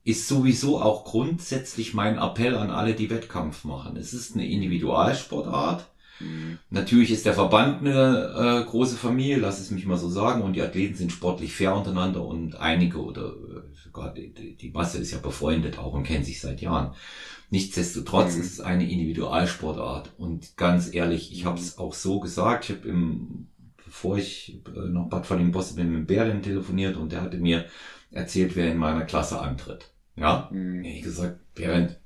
[0.03, 3.97] ist sowieso auch grundsätzlich mein Appell an alle, die Wettkampf machen.
[3.97, 5.85] Es ist eine Individualsportart.
[6.19, 6.57] Mhm.
[6.69, 10.53] Natürlich ist der Verband eine äh, große Familie, lass es mich mal so sagen, und
[10.53, 15.11] die Athleten sind sportlich fair untereinander und einige oder äh, sogar die, die Masse ist
[15.11, 16.93] ja befreundet auch und kennt sich seit Jahren.
[17.51, 18.41] Nichtsdestotrotz mhm.
[18.41, 22.87] ist es eine Individualsportart und ganz ehrlich, ich habe es auch so gesagt, ich habe
[22.87, 23.47] im
[23.89, 27.37] bevor ich äh, noch Bad von den Bosse bin, mit Berlin telefoniert und der hatte
[27.37, 27.65] mir
[28.11, 29.91] erzählt, wer in meiner Klasse antritt.
[30.15, 30.83] Ja, mhm.
[30.83, 31.99] ich gesagt, Berend,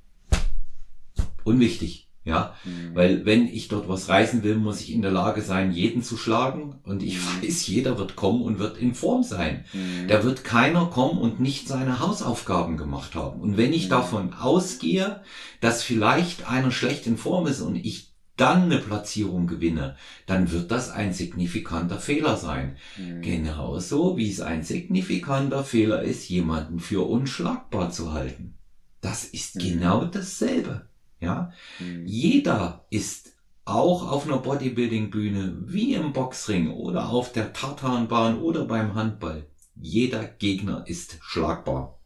[1.44, 2.08] unwichtig.
[2.26, 2.94] Ja, mhm.
[2.94, 6.16] weil wenn ich dort was reißen will, muss ich in der Lage sein, jeden zu
[6.16, 6.76] schlagen.
[6.82, 7.42] Und ich mhm.
[7.42, 9.66] weiß, jeder wird kommen und wird in Form sein.
[9.74, 10.08] Mhm.
[10.08, 13.42] Da wird keiner kommen und nicht seine Hausaufgaben gemacht haben.
[13.42, 13.90] Und wenn ich mhm.
[13.90, 15.20] davon ausgehe,
[15.60, 20.70] dass vielleicht einer schlecht in Form ist und ich dann eine Platzierung gewinne, dann wird
[20.70, 22.76] das ein signifikanter Fehler sein.
[22.96, 23.22] Mhm.
[23.22, 28.54] Genauso wie es ein signifikanter Fehler ist, jemanden für unschlagbar zu halten.
[29.00, 29.60] Das ist mhm.
[29.60, 30.88] genau dasselbe.
[31.20, 32.06] Ja, mhm.
[32.06, 38.94] jeder ist auch auf einer Bodybuilding-Bühne, wie im Boxring oder auf der Tartanbahn oder beim
[38.94, 39.46] Handball.
[39.76, 41.98] Jeder Gegner ist schlagbar.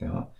[0.00, 0.32] Ja.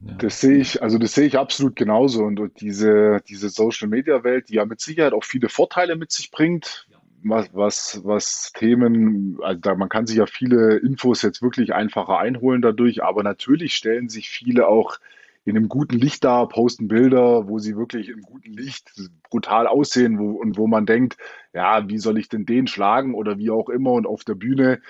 [0.00, 0.14] Ja.
[0.14, 2.24] Das sehe ich, also das sehe ich absolut genauso.
[2.24, 6.30] Und diese, diese Social Media Welt, die ja mit Sicherheit auch viele Vorteile mit sich
[6.30, 6.88] bringt,
[7.22, 12.18] was, was, was Themen, also da, man kann sich ja viele Infos jetzt wirklich einfacher
[12.18, 14.98] einholen dadurch, aber natürlich stellen sich viele auch
[15.44, 18.92] in einem guten Licht da, posten Bilder, wo sie wirklich im guten Licht
[19.30, 21.16] brutal aussehen wo, und wo man denkt,
[21.54, 24.80] ja, wie soll ich denn den schlagen oder wie auch immer und auf der Bühne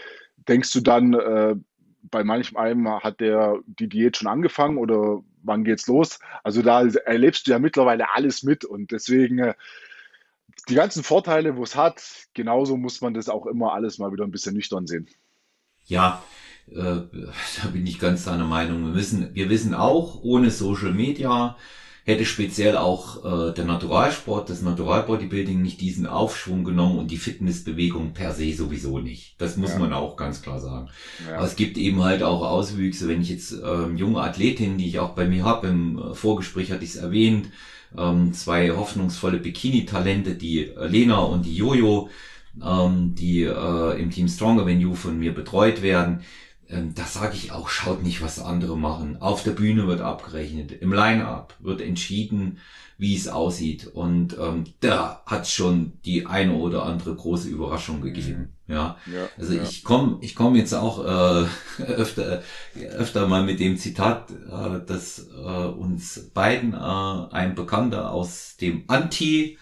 [0.48, 1.54] denkst du dann, äh,
[2.02, 6.18] bei manchem einem hat der die Diät schon angefangen oder wann geht's los?
[6.42, 9.54] Also da erlebst du ja mittlerweile alles mit und deswegen äh,
[10.68, 12.02] die ganzen Vorteile, wo es hat,
[12.34, 15.08] genauso muss man das auch immer alles mal wieder ein bisschen nüchtern sehen.
[15.86, 16.22] Ja,
[16.70, 16.74] äh,
[17.62, 18.86] da bin ich ganz deiner Meinung.
[18.86, 21.56] Wir wissen, wir wissen auch, ohne Social Media
[22.08, 28.14] hätte speziell auch äh, der Naturalsport, das Naturalbodybuilding nicht diesen Aufschwung genommen und die Fitnessbewegung
[28.14, 29.34] per se sowieso nicht.
[29.36, 29.78] Das muss ja.
[29.78, 30.88] man auch ganz klar sagen.
[31.28, 31.36] Ja.
[31.36, 34.98] Aber es gibt eben halt auch Auswüchse, wenn ich jetzt ähm, junge Athletinnen, die ich
[35.00, 37.50] auch bei mir habe, im äh, Vorgespräch hatte ich es erwähnt,
[37.96, 42.08] ähm, zwei hoffnungsvolle Bikini-Talente, die äh, Lena und die Jojo,
[42.64, 46.20] ähm, die äh, im Team Stronger Venue von mir betreut werden.
[46.70, 49.20] Ähm, da sage ich auch, schaut nicht, was andere machen.
[49.20, 52.58] Auf der Bühne wird abgerechnet, im Line-up wird entschieden,
[52.98, 53.86] wie es aussieht.
[53.86, 58.54] Und ähm, da hat schon die eine oder andere große Überraschung gegeben.
[58.66, 58.74] Mhm.
[58.74, 58.96] Ja.
[59.06, 59.62] ja, also ja.
[59.62, 62.42] ich komme ich komm jetzt auch äh, öfter,
[62.76, 68.84] öfter mal mit dem Zitat, äh, dass äh, uns beiden äh, ein Bekannter aus dem
[68.88, 69.56] Anti-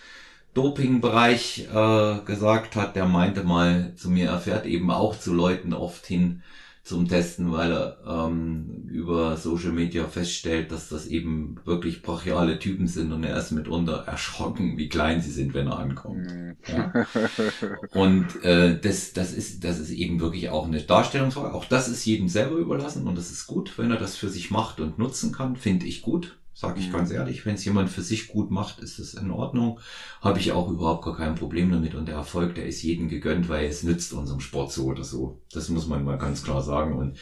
[0.54, 5.74] Doping-Bereich äh, gesagt hat, der meinte mal zu mir, er fährt eben auch zu Leuten
[5.74, 6.42] oft hin,
[6.86, 12.86] zum Testen, weil er ähm, über Social Media feststellt, dass das eben wirklich brachiale Typen
[12.86, 16.30] sind und er ist mitunter erschrocken, wie klein sie sind, wenn er ankommt.
[16.68, 17.06] Ja.
[17.92, 21.54] Und äh, das, das, ist, das ist eben wirklich auch eine Darstellungsfrage.
[21.54, 24.50] Auch das ist jedem selber überlassen und das ist gut, wenn er das für sich
[24.50, 26.38] macht und nutzen kann, finde ich gut.
[26.58, 27.16] Sag ich ganz mhm.
[27.16, 29.78] ehrlich, wenn es jemand für sich gut macht, ist es in Ordnung.
[30.22, 31.94] Habe ich auch überhaupt gar kein Problem damit.
[31.94, 35.42] Und der Erfolg, der ist jedem gegönnt, weil es nützt unserem Sport so oder so.
[35.52, 36.96] Das muss man mal ganz klar sagen.
[36.96, 37.18] Und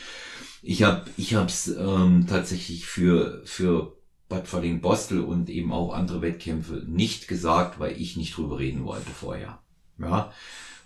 [0.62, 3.97] ich habe ich hab's ähm, tatsächlich für, für
[4.28, 9.11] Bad Falling-Bostel und eben auch andere Wettkämpfe nicht gesagt, weil ich nicht drüber reden wollte
[9.11, 9.59] vorher.
[9.99, 10.32] Ja,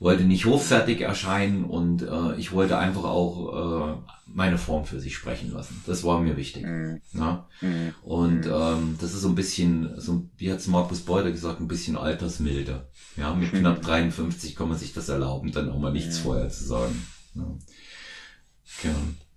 [0.01, 5.17] wollte nicht hochfertig erscheinen und äh, ich wollte einfach auch äh, meine Form für sich
[5.17, 5.83] sprechen lassen.
[5.87, 6.65] Das war mir wichtig.
[6.65, 7.01] Mhm.
[7.13, 7.49] Ja?
[7.61, 7.95] Mhm.
[8.03, 8.53] Und mhm.
[8.53, 12.89] ähm, das ist so ein bisschen, so, wie hat's Markus Beuter gesagt, ein bisschen altersmilde.
[13.17, 13.59] Ja, mit mhm.
[13.59, 17.07] knapp 53 kann man sich das erlauben, dann auch mal nichts vorher zu sagen.
[17.35, 17.47] Ja,
[18.85, 18.95] ja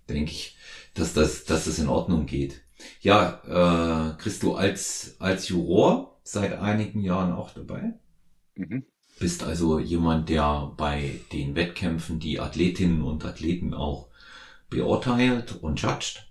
[0.08, 0.56] denke ich,
[0.94, 2.62] dass das, dass das in Ordnung geht.
[3.00, 7.94] Ja, äh, Christo, als, als Juror seit einigen Jahren auch dabei.
[8.54, 8.84] Mhm.
[9.22, 14.08] Bist also jemand, der bei den Wettkämpfen die Athletinnen und Athleten auch
[14.68, 16.26] beurteilt und judged.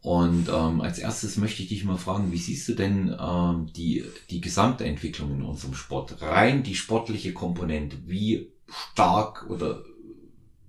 [0.00, 4.04] Und ähm, als erstes möchte ich dich mal fragen, wie siehst du denn ähm, die,
[4.30, 6.20] die Gesamtentwicklung in unserem Sport?
[6.20, 7.96] Rein die sportliche Komponente.
[8.06, 9.84] Wie stark oder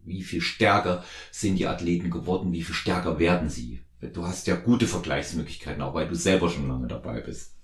[0.06, 2.54] wie viel stärker sind die Athleten geworden?
[2.54, 3.80] Wie viel stärker werden sie?
[4.14, 7.57] Du hast ja gute Vergleichsmöglichkeiten, auch weil du selber schon lange dabei bist.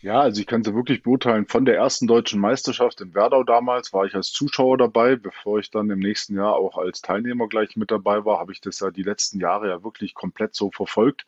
[0.00, 1.46] Ja, also ich kann sie wirklich beurteilen.
[1.46, 5.16] Von der ersten deutschen Meisterschaft in Werdau damals war ich als Zuschauer dabei.
[5.16, 8.60] Bevor ich dann im nächsten Jahr auch als Teilnehmer gleich mit dabei war, habe ich
[8.60, 11.26] das ja die letzten Jahre ja wirklich komplett so verfolgt.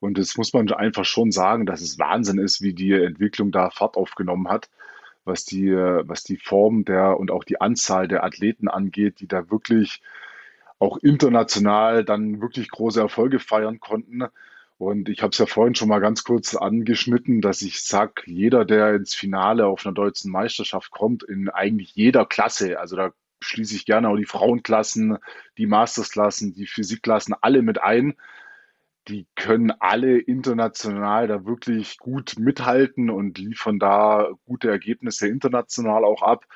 [0.00, 3.68] Und das muss man einfach schon sagen, dass es Wahnsinn ist, wie die Entwicklung da
[3.70, 4.70] Fahrt aufgenommen hat,
[5.24, 9.50] was die, was die Form der und auch die Anzahl der Athleten angeht, die da
[9.50, 10.00] wirklich
[10.78, 14.24] auch international dann wirklich große Erfolge feiern konnten.
[14.78, 18.64] Und ich habe es ja vorhin schon mal ganz kurz angeschnitten, dass ich sag, jeder,
[18.64, 23.74] der ins Finale auf einer deutschen Meisterschaft kommt, in eigentlich jeder Klasse, also da schließe
[23.74, 25.18] ich gerne auch die Frauenklassen,
[25.58, 28.14] die Mastersklassen, die Physikklassen, alle mit ein.
[29.08, 36.22] Die können alle international da wirklich gut mithalten und liefern da gute Ergebnisse international auch
[36.22, 36.46] ab.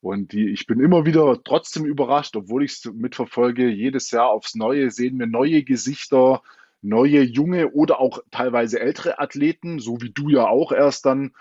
[0.00, 3.68] Und die, ich bin immer wieder trotzdem überrascht, obwohl ich es mitverfolge.
[3.68, 6.42] Jedes Jahr aufs Neue sehen wir neue Gesichter,
[6.82, 11.32] neue, junge oder auch teilweise ältere Athleten, so wie du ja auch erst dann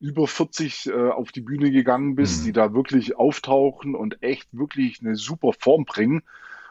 [0.00, 2.46] über 40 äh, auf die Bühne gegangen bist, mhm.
[2.46, 6.22] die da wirklich auftauchen und echt wirklich eine super Form bringen.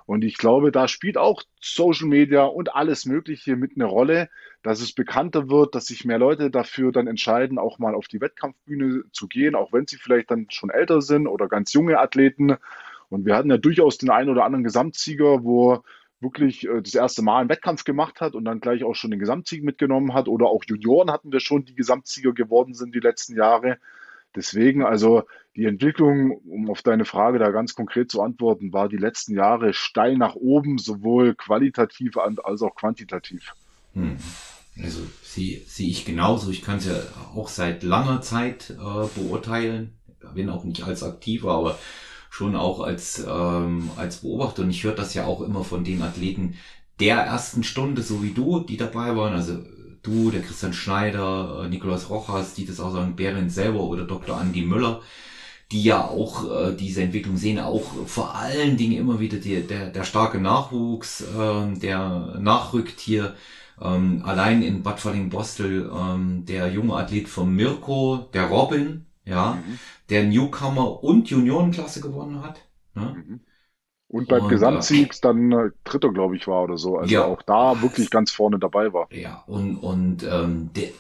[0.06, 4.30] Und ich glaube, da spielt auch Social Media und alles Mögliche mit eine Rolle,
[4.62, 8.22] dass es bekannter wird, dass sich mehr Leute dafür dann entscheiden, auch mal auf die
[8.22, 12.58] Wettkampfbühne zu gehen, auch wenn sie vielleicht dann schon älter sind oder ganz junge Athleten.
[13.10, 15.84] Und wir hatten ja durchaus den einen oder anderen Gesamtsieger, wo
[16.26, 19.20] wirklich äh, das erste Mal einen Wettkampf gemacht hat und dann gleich auch schon den
[19.20, 20.28] Gesamtsieg mitgenommen hat.
[20.28, 23.78] Oder auch Junioren hatten wir schon, die Gesamtsieger geworden sind die letzten Jahre.
[24.36, 25.24] Deswegen, also
[25.56, 29.74] die Entwicklung, um auf deine Frage da ganz konkret zu antworten, war die letzten Jahre
[29.74, 33.54] steil nach oben, sowohl qualitativ als auch quantitativ.
[33.94, 34.18] Hm.
[34.84, 36.52] Also sehe sehe ich genauso.
[36.52, 36.96] Ich kann es ja
[37.34, 39.94] auch seit langer Zeit äh, beurteilen.
[40.34, 41.78] Bin auch nicht als Aktiver, aber
[42.36, 44.64] schon auch als, ähm, als Beobachter.
[44.64, 46.56] Und ich höre das ja auch immer von den Athleten
[47.00, 49.34] der ersten Stunde, so wie du, die dabei waren.
[49.34, 49.60] Also
[50.04, 54.38] du, der Christian Schneider, äh, Nikolaus Rochas, die das auch sagen, Behrendt selber oder Dr.
[54.38, 55.02] Andi Müller,
[55.72, 59.90] die ja auch äh, diese Entwicklung sehen, auch vor allen Dingen immer wieder die, der,
[59.92, 63.34] der starke Nachwuchs, äh, der nachrückt hier.
[63.82, 69.80] Ähm, allein in Bad Falling-Bostel ähm, der junge Athlet von Mirko, der Robin, ja, mhm.
[70.10, 72.62] Der Newcomer und Juniorenklasse gewonnen hat.
[72.94, 73.16] Ne?
[73.16, 73.40] Mhm.
[74.08, 76.98] Und beim und, Gesamtsieg äh, dann äh, Dritter, glaube ich, war oder so.
[76.98, 79.12] Also ja, auch da wirklich ganz vorne dabei war.
[79.12, 80.94] Ja, und, und ähm, de,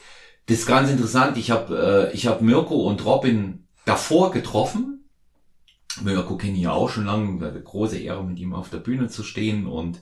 [0.47, 1.37] das ist ganz interessant.
[1.37, 5.07] Ich habe äh, ich hab Mirko und Robin davor getroffen.
[6.03, 7.61] Mirko kenne ich ja auch schon lange.
[7.61, 10.01] Große Ehre, mit ihm auf der Bühne zu stehen und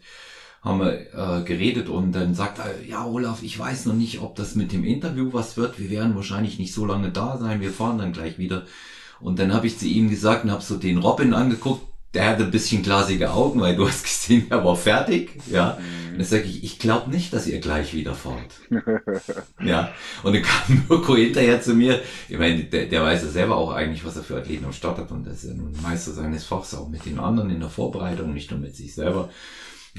[0.63, 4.35] haben wir äh, geredet und dann sagt er, ja Olaf, ich weiß noch nicht, ob
[4.35, 5.77] das mit dem Interview was wird.
[5.77, 7.59] Wir werden wahrscheinlich nicht so lange da sein.
[7.59, 8.63] Wir fahren dann gleich wieder.
[9.19, 11.85] Und dann habe ich zu ihm gesagt und habe so den Robin angeguckt.
[12.13, 15.31] Der hatte ein bisschen glasige Augen, weil du hast gesehen, er war fertig.
[15.51, 15.77] Ja.
[16.11, 18.53] Und dann sage ich, ich glaube nicht, dass ihr gleich wieder fahrt.
[19.61, 19.91] ja.
[20.21, 21.99] Und dann kam Mirko hinterher zu mir.
[22.29, 24.99] Ich meine, der, der weiß ja selber auch eigentlich, was er für Athleten am Start
[24.99, 25.11] hat.
[25.11, 28.33] Und das ist ja nun Meister seines Fachs auch mit den anderen in der Vorbereitung,
[28.33, 29.29] nicht nur mit sich selber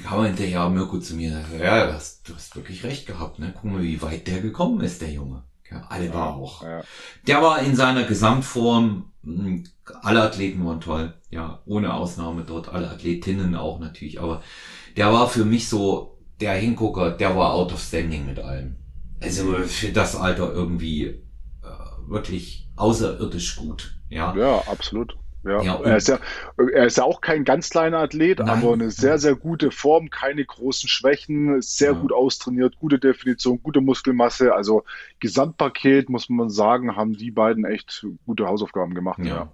[0.03, 3.53] kam hinterher Mirko zu mir, ja, du hast, du hast wirklich recht gehabt, ne?
[3.55, 5.45] Guck mal, wie weit der gekommen ist, der Junge.
[5.71, 6.63] Ja, alle ja, war auch.
[6.63, 6.83] Ja.
[7.27, 9.65] Der war in seiner Gesamtform, hm,
[10.03, 14.43] alle Athleten waren toll, ja, ohne Ausnahme dort, alle Athletinnen auch natürlich, aber
[14.97, 18.77] der war für mich so der Hingucker, der war out of standing mit allem.
[19.21, 21.21] Also für das Alter irgendwie äh,
[22.09, 23.99] wirklich außerirdisch gut.
[24.09, 25.17] Ja, ja absolut.
[25.45, 26.19] Ja, ja er, ist ja,
[26.57, 28.49] er ist ja auch kein ganz kleiner Athlet, Nein.
[28.49, 31.99] aber eine sehr, sehr gute Form, keine großen Schwächen, sehr ja.
[31.99, 34.55] gut austrainiert, gute Definition, gute Muskelmasse.
[34.55, 34.85] Also
[35.21, 39.19] Gesamtpaket, muss man sagen, haben die beiden echt gute Hausaufgaben gemacht.
[39.21, 39.27] Ja.
[39.27, 39.53] ja.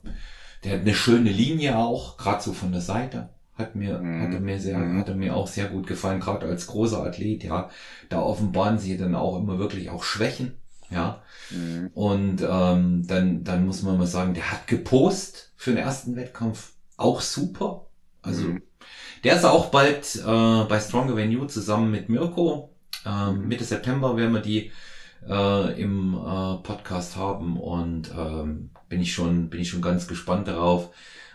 [0.64, 3.30] Der hat eine schöne Linie auch, gerade so von der Seite.
[3.54, 4.22] Hat mir, mhm.
[4.22, 4.98] hat er mir sehr, mhm.
[4.98, 7.68] hat er mir auch sehr gut gefallen, gerade als großer Athlet, ja.
[8.08, 10.54] Da offenbaren sie dann auch immer wirklich auch Schwächen,
[10.90, 11.22] ja.
[11.50, 11.90] Mhm.
[11.94, 16.72] Und ähm, dann, dann muss man mal sagen, der hat gepost für den ersten Wettkampf
[16.96, 17.86] auch super.
[18.22, 18.62] Also mhm.
[19.24, 22.74] der ist auch bald äh, bei Stronger Venue zusammen mit Mirko.
[23.06, 23.48] Ähm, mhm.
[23.48, 24.72] Mitte September werden wir die
[25.28, 30.48] äh, im äh, Podcast haben und ähm, bin ich schon bin ich schon ganz gespannt
[30.48, 30.90] darauf,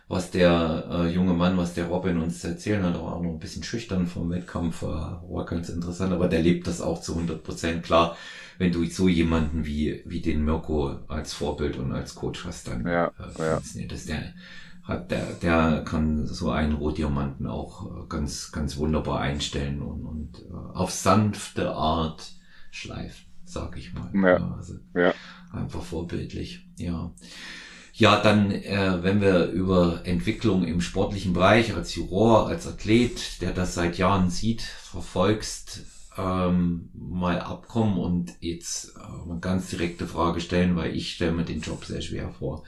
[0.07, 3.63] was der äh, junge Mann, was der Robin uns erzählen hat, auch noch ein bisschen
[3.63, 7.83] schüchtern vom Wettkampf, äh, war ganz interessant, aber der lebt das auch zu 100 Prozent.
[7.83, 8.15] Klar,
[8.57, 12.85] wenn du so jemanden wie, wie den Mirko als Vorbild und als Coach hast, dann
[12.85, 13.61] ja, äh, ja.
[13.87, 14.33] das der
[14.85, 20.39] hat der, der kann so einen Rohdiamanten auch äh, ganz, ganz wunderbar einstellen und, und
[20.39, 22.31] äh, auf sanfte Art
[22.69, 24.11] schleifen, sag ich mal.
[24.13, 25.13] Ja, also ja.
[25.51, 27.11] Einfach vorbildlich, ja.
[27.93, 33.53] Ja, dann, äh, wenn wir über Entwicklung im sportlichen Bereich als Juror, als Athlet, der
[33.53, 35.81] das seit Jahren sieht, verfolgst,
[36.17, 41.45] ähm, mal abkommen und jetzt äh, eine ganz direkte Frage stellen, weil ich stelle mir
[41.45, 42.63] den Job sehr schwer vor.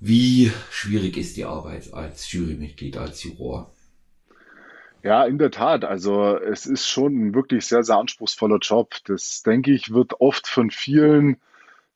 [0.00, 3.72] Wie schwierig ist die Arbeit als Jurymitglied, als Juror?
[5.02, 5.84] Ja, in der Tat.
[5.84, 8.94] Also es ist schon ein wirklich sehr, sehr anspruchsvoller Job.
[9.04, 11.38] Das, denke ich, wird oft von vielen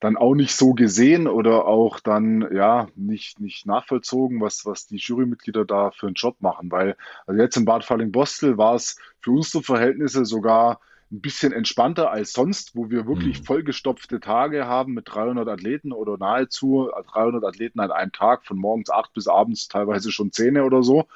[0.00, 4.96] dann auch nicht so gesehen oder auch dann ja nicht, nicht nachvollzogen, was, was die
[4.96, 6.70] Jurymitglieder da für einen Job machen.
[6.70, 10.80] Weil also jetzt in Bad Falling-Bostel war es für unsere Verhältnisse sogar
[11.10, 13.44] ein bisschen entspannter als sonst, wo wir wirklich mhm.
[13.44, 18.90] vollgestopfte Tage haben mit 300 Athleten oder nahezu 300 Athleten an einem Tag, von morgens
[18.90, 21.06] acht bis abends teilweise schon zehn oder so.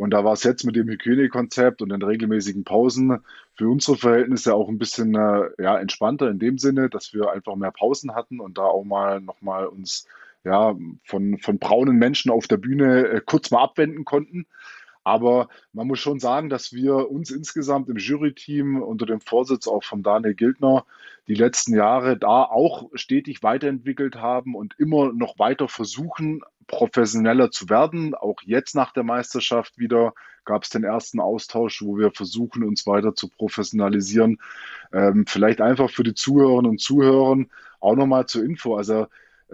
[0.00, 3.18] Und da war es jetzt mit dem Hygienekonzept und den regelmäßigen Pausen
[3.54, 7.54] für unsere Verhältnisse auch ein bisschen äh, ja, entspannter in dem Sinne, dass wir einfach
[7.54, 10.06] mehr Pausen hatten und da auch mal nochmal uns
[10.42, 10.74] ja,
[11.04, 14.46] von, von braunen Menschen auf der Bühne äh, kurz mal abwenden konnten.
[15.04, 19.82] Aber man muss schon sagen, dass wir uns insgesamt im Juryteam unter dem Vorsitz auch
[19.82, 20.84] von Daniel Gildner
[21.26, 27.68] die letzten Jahre da auch stetig weiterentwickelt haben und immer noch weiter versuchen, professioneller zu
[27.68, 28.14] werden.
[28.14, 30.12] Auch jetzt nach der Meisterschaft wieder
[30.44, 34.38] gab es den ersten Austausch, wo wir versuchen, uns weiter zu professionalisieren.
[34.92, 37.44] Ähm, vielleicht einfach für die Zuhörerinnen und Zuhörer
[37.80, 38.76] auch nochmal zur Info.
[38.76, 39.06] Also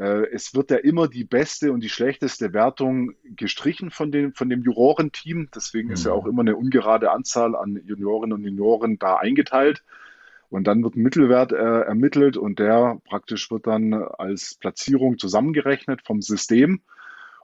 [0.05, 4.63] es wird ja immer die beste und die schlechteste Wertung gestrichen von dem, von dem
[4.63, 5.49] Jurorenteam.
[5.55, 6.17] Deswegen ist ja Mhm.
[6.17, 9.83] auch immer eine ungerade Anzahl an Juniorinnen und Junioren da eingeteilt.
[10.49, 16.03] Und dann wird ein Mittelwert äh, ermittelt und der praktisch wird dann als Platzierung zusammengerechnet
[16.05, 16.83] vom System.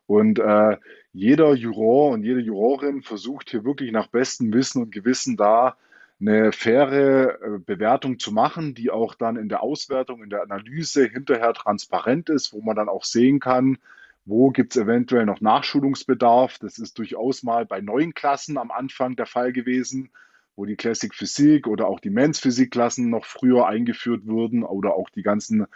[0.06, 0.76] Und äh,
[1.12, 5.76] jeder Juror und jede Jurorin versucht hier wirklich nach bestem Wissen und Gewissen da
[6.22, 11.04] eine faire äh, Bewertung zu machen, die auch dann in der Auswertung, in der Analyse
[11.04, 13.78] hinterher transparent ist, wo man dann auch sehen kann,
[14.24, 16.58] wo gibt es eventuell noch Nachschulungsbedarf.
[16.60, 20.10] Das ist durchaus mal bei neuen Klassen am Anfang der Fall gewesen,
[20.54, 25.10] wo die Classic Physik oder auch die Men's Physik-Klassen noch früher eingeführt wurden oder auch
[25.10, 25.66] die ganzen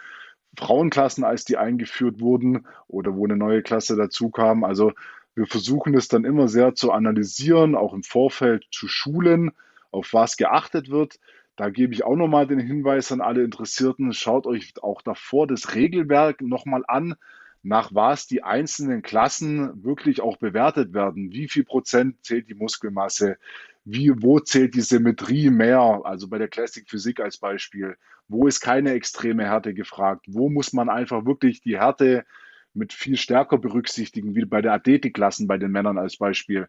[0.55, 4.63] Frauenklassen, als die eingeführt wurden oder wo eine neue Klasse dazu kam.
[4.63, 4.93] Also
[5.35, 9.51] wir versuchen es dann immer sehr zu analysieren, auch im Vorfeld zu schulen,
[9.91, 11.19] auf was geachtet wird.
[11.55, 15.73] Da gebe ich auch nochmal den Hinweis an alle Interessierten, schaut euch auch davor das
[15.73, 17.15] Regelwerk nochmal an,
[17.63, 21.31] nach was die einzelnen Klassen wirklich auch bewertet werden.
[21.31, 23.37] Wie viel Prozent zählt die Muskelmasse?
[23.83, 26.01] Wie, wo zählt die Symmetrie mehr?
[26.03, 27.97] Also bei der Classic Physik als Beispiel.
[28.27, 30.25] Wo ist keine extreme Härte gefragt?
[30.27, 32.25] Wo muss man einfach wirklich die Härte
[32.73, 36.67] mit viel stärker berücksichtigen, wie bei der Athletikklassen bei den Männern als Beispiel?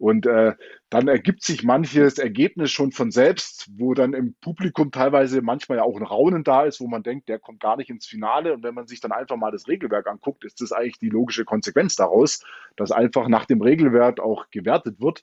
[0.00, 0.54] Und äh,
[0.88, 5.84] dann ergibt sich manches Ergebnis schon von selbst, wo dann im Publikum teilweise manchmal ja
[5.84, 8.54] auch ein Raunen da ist, wo man denkt, der kommt gar nicht ins Finale.
[8.54, 11.44] Und wenn man sich dann einfach mal das Regelwerk anguckt, ist das eigentlich die logische
[11.44, 12.42] Konsequenz daraus,
[12.76, 15.22] dass einfach nach dem Regelwerk auch gewertet wird.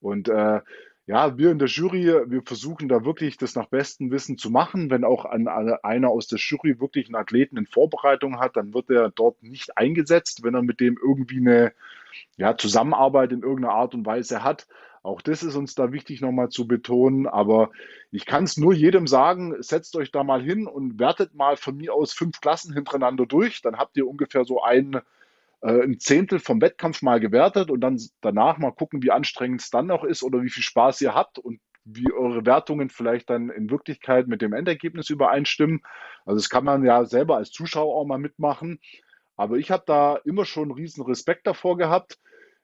[0.00, 0.62] Und äh,
[1.06, 4.90] ja, wir in der Jury, wir versuchen da wirklich das nach bestem Wissen zu machen.
[4.90, 8.90] Wenn auch an, einer aus der Jury wirklich einen Athleten in Vorbereitung hat, dann wird
[8.90, 11.72] er dort nicht eingesetzt, wenn er mit dem irgendwie eine
[12.36, 14.66] ja, Zusammenarbeit in irgendeiner Art und Weise hat.
[15.02, 17.26] Auch das ist uns da wichtig nochmal zu betonen.
[17.26, 17.70] Aber
[18.10, 21.76] ich kann es nur jedem sagen, setzt euch da mal hin und wertet mal von
[21.76, 23.62] mir aus fünf Klassen hintereinander durch.
[23.62, 25.00] Dann habt ihr ungefähr so ein,
[25.62, 29.70] äh, ein Zehntel vom Wettkampf mal gewertet und dann danach mal gucken, wie anstrengend es
[29.70, 33.48] dann noch ist oder wie viel Spaß ihr habt und wie eure Wertungen vielleicht dann
[33.48, 35.80] in Wirklichkeit mit dem Endergebnis übereinstimmen.
[36.26, 38.78] Also das kann man ja selber als Zuschauer auch mal mitmachen.
[39.38, 42.18] Aber ich habe da immer schon riesen Respekt davor gehabt.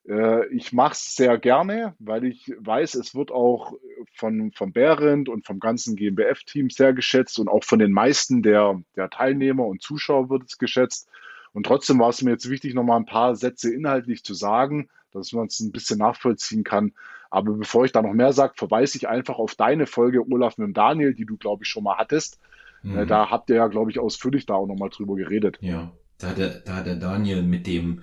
[0.08, 3.74] Äh, ich mache es sehr gerne, weil ich weiß, es wird auch
[4.12, 8.82] von, von Behrendt und vom ganzen GmbF-Team sehr geschätzt und auch von den meisten der,
[8.96, 11.08] der Teilnehmer und Zuschauer wird es geschätzt.
[11.52, 15.32] Und trotzdem war es mir jetzt wichtig, nochmal ein paar Sätze inhaltlich zu sagen, dass
[15.32, 16.92] man es ein bisschen nachvollziehen kann.
[17.30, 20.76] Aber bevor ich da noch mehr sage, verweise ich einfach auf deine Folge, Olaf, mit
[20.76, 22.40] Daniel, die du, glaube ich, schon mal hattest.
[22.82, 23.06] Äh, Mhm.
[23.06, 25.56] Da habt ihr ja, glaube ich, ausführlich da auch nochmal drüber geredet.
[25.62, 28.02] Ja, da hat der, da hat der Daniel mit dem,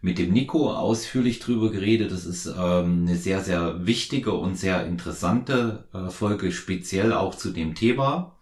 [0.00, 2.10] mit dem Nico ausführlich drüber geredet.
[2.10, 7.50] Das ist ähm, eine sehr, sehr wichtige und sehr interessante äh, Folge, speziell auch zu
[7.50, 8.36] dem Thema.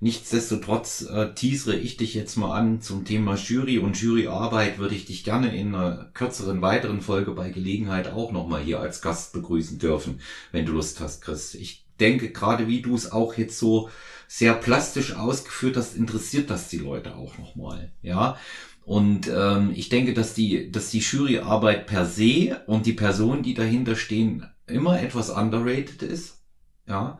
[0.00, 5.06] Nichtsdestotrotz äh, teasere ich dich jetzt mal an zum Thema Jury und Juryarbeit würde ich
[5.06, 9.78] dich gerne in einer kürzeren weiteren Folge bei Gelegenheit auch nochmal hier als Gast begrüßen
[9.78, 10.20] dürfen,
[10.52, 11.54] wenn du Lust hast, Chris.
[11.54, 13.88] Ich denke, gerade wie du es auch jetzt so
[14.28, 18.36] sehr plastisch ausgeführt hast, interessiert das die Leute auch nochmal, ja.
[18.84, 23.54] Und ähm, ich denke, dass die, dass die Juryarbeit per se und die Personen, die
[23.54, 26.42] dahinter stehen, immer etwas underrated ist,
[26.86, 27.18] ja.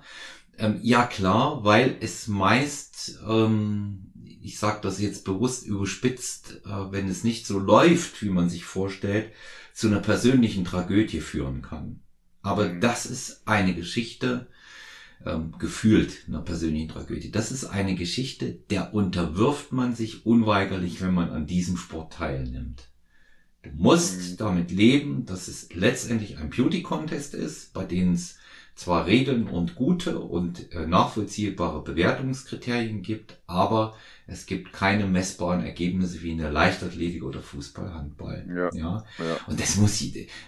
[0.58, 7.08] Ähm, ja klar, weil es meist, ähm, ich sage das jetzt bewusst überspitzt, äh, wenn
[7.08, 9.32] es nicht so läuft, wie man sich vorstellt,
[9.74, 12.00] zu einer persönlichen Tragödie führen kann.
[12.42, 12.80] Aber Mhm.
[12.80, 14.48] das ist eine Geschichte,
[15.26, 17.30] ähm, gefühlt einer persönlichen Tragödie.
[17.30, 22.88] Das ist eine Geschichte, der unterwirft man sich unweigerlich, wenn man an diesem Sport teilnimmt.
[23.62, 24.36] Du musst Mhm.
[24.38, 28.36] damit leben, dass es letztendlich ein Beauty-Contest ist, bei dem es
[28.76, 33.94] zwar Regeln und gute und äh, nachvollziehbare Bewertungskriterien gibt, aber
[34.26, 38.44] es gibt keine messbaren Ergebnisse wie in der Leichtathletik oder Fußball, Handball.
[38.54, 38.70] Ja.
[38.78, 39.04] ja.
[39.18, 39.36] Ja.
[39.46, 40.02] Und das muss,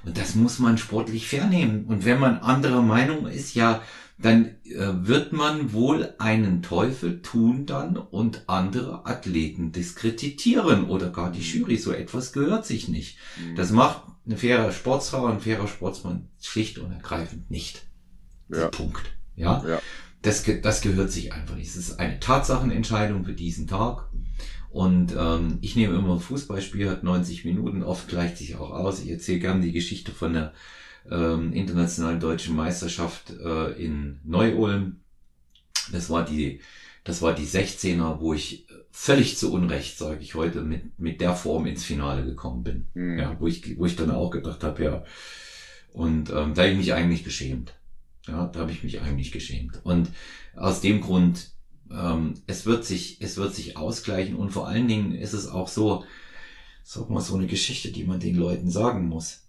[0.05, 1.87] und das muss man sportlich vernehmen.
[1.87, 3.83] Und wenn man anderer Meinung ist, ja,
[4.20, 11.30] dann äh, wird man wohl einen Teufel tun dann und andere Athleten diskreditieren oder gar
[11.30, 11.76] die Jury.
[11.76, 13.18] So etwas gehört sich nicht.
[13.56, 17.86] Das macht ein fairer Sportsfahrer, ein fairer Sportsmann schlicht und ergreifend nicht.
[18.48, 18.68] Ja.
[18.68, 19.04] Punkt.
[19.36, 19.64] Ja.
[19.66, 19.80] Ja.
[20.22, 21.68] Das, das gehört sich einfach nicht.
[21.68, 24.08] Es ist eine Tatsachenentscheidung für diesen Tag.
[24.70, 29.00] Und ähm, ich nehme immer ein Fußballspiel, hat 90 Minuten, oft gleicht sich auch aus.
[29.00, 30.52] Ich erzähle gern die Geschichte von der
[31.11, 35.00] ähm, internationalen deutschen Meisterschaft äh, in Neu-Ulm.
[35.92, 36.61] Das war die,
[37.04, 41.34] das war die 16er, wo ich völlig zu Unrecht, sage ich heute, mit, mit der
[41.34, 42.88] Form ins Finale gekommen bin.
[42.94, 43.18] Mhm.
[43.18, 45.04] Ja, wo ich, wo ich dann auch gedacht habe, ja.
[45.92, 47.74] Und ähm, da habe ich mich eigentlich geschämt.
[48.26, 49.80] Ja, da habe ich mich eigentlich geschämt.
[49.84, 50.11] Und
[50.54, 51.52] aus dem Grund
[51.90, 55.68] ähm, es wird sich, es wird sich ausgleichen und vor allen Dingen ist es auch
[55.68, 56.04] so,
[56.82, 59.47] sag mal so eine Geschichte, die man den Leuten sagen muss.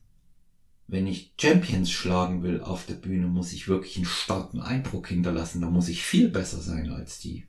[0.92, 5.62] Wenn ich Champions schlagen will auf der Bühne, muss ich wirklich einen starken Eindruck hinterlassen.
[5.62, 7.46] Da muss ich viel besser sein als die.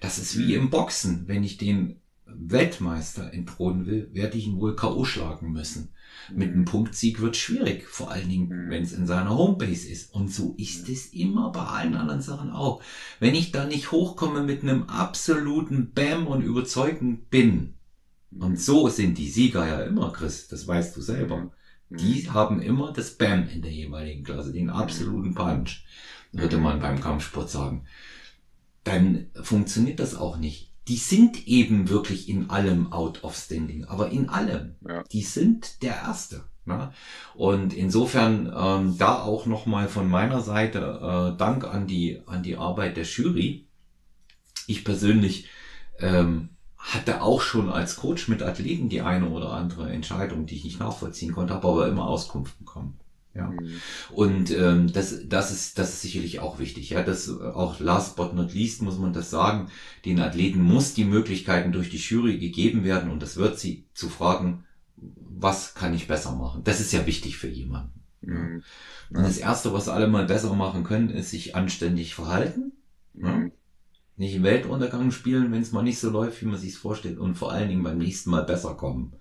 [0.00, 1.28] Das ist wie im Boxen.
[1.28, 5.04] Wenn ich den Weltmeister entthronen will, werde ich ihn wohl K.O.
[5.04, 5.90] schlagen müssen.
[6.32, 8.70] Mit einem Punktsieg wird schwierig, vor allen Dingen, Mhm.
[8.70, 10.14] wenn es in seiner Homebase ist.
[10.14, 12.82] Und so ist es immer bei allen anderen Sachen auch.
[13.18, 17.74] Wenn ich da nicht hochkomme mit einem absoluten Bam und überzeugend bin,
[18.32, 21.50] und so sind die Sieger ja immer, Chris, das weißt du selber.
[21.90, 21.96] Mhm.
[21.98, 25.84] Die haben immer das Bam in der jeweiligen Klasse, den absoluten Punch,
[26.32, 27.84] würde man beim Kampfsport sagen.
[28.84, 30.72] Dann funktioniert das auch nicht.
[30.88, 34.76] Die sind eben wirklich in allem out of standing, aber in allem.
[34.88, 35.02] Ja.
[35.12, 36.44] Die sind der Erste.
[36.64, 36.92] Ne?
[37.34, 42.56] Und insofern ähm, da auch nochmal von meiner Seite äh, Dank an die, an die
[42.56, 43.66] Arbeit der Jury.
[44.66, 45.48] Ich persönlich
[45.98, 46.50] ähm,
[46.80, 50.80] hatte auch schon als Coach mit Athleten die eine oder andere Entscheidung, die ich nicht
[50.80, 52.98] nachvollziehen konnte, habe aber immer Auskunft bekommen.
[53.34, 53.48] Ja.
[53.48, 53.80] Mhm.
[54.10, 56.90] Und ähm, das, das, ist, das ist sicherlich auch wichtig.
[56.90, 59.68] Ja, das auch last but not least muss man das sagen.
[60.04, 64.08] Den Athleten muss die Möglichkeiten durch die Jury gegeben werden und das wird sie zu
[64.08, 64.64] fragen,
[64.96, 66.62] was kann ich besser machen?
[66.64, 68.00] Das ist ja wichtig für jemanden.
[68.22, 68.62] Mhm.
[69.10, 72.72] Und das erste, was alle mal besser machen können, ist sich anständig verhalten.
[73.14, 73.28] Ja?
[73.28, 73.52] Mhm.
[74.20, 77.18] Nicht im Weltuntergang spielen, wenn es mal nicht so läuft, wie man sich vorstellt.
[77.18, 79.14] Und vor allen Dingen beim nächsten Mal besser kommen.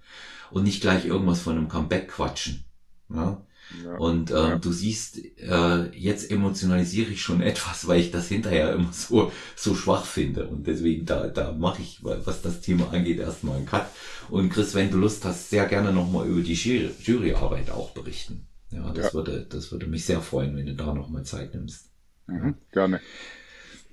[0.51, 2.65] Und nicht gleich irgendwas von einem Comeback quatschen.
[3.09, 3.45] Ja?
[3.83, 3.95] Ja.
[3.97, 4.57] Und ähm, Ja.
[4.57, 9.73] du siehst, äh, jetzt emotionalisiere ich schon etwas, weil ich das hinterher immer so so
[9.75, 10.47] schwach finde.
[10.47, 13.85] Und deswegen da da mache ich, was das Thema angeht, erstmal einen Cut.
[14.29, 18.47] Und Chris, wenn du Lust hast, sehr gerne nochmal über die Jury- Juryarbeit auch berichten.
[18.71, 19.13] Ja, das Ja.
[19.13, 21.89] würde das würde mich sehr freuen, wenn du da nochmal Zeit nimmst.
[22.27, 22.55] Mhm.
[22.73, 22.99] Gerne.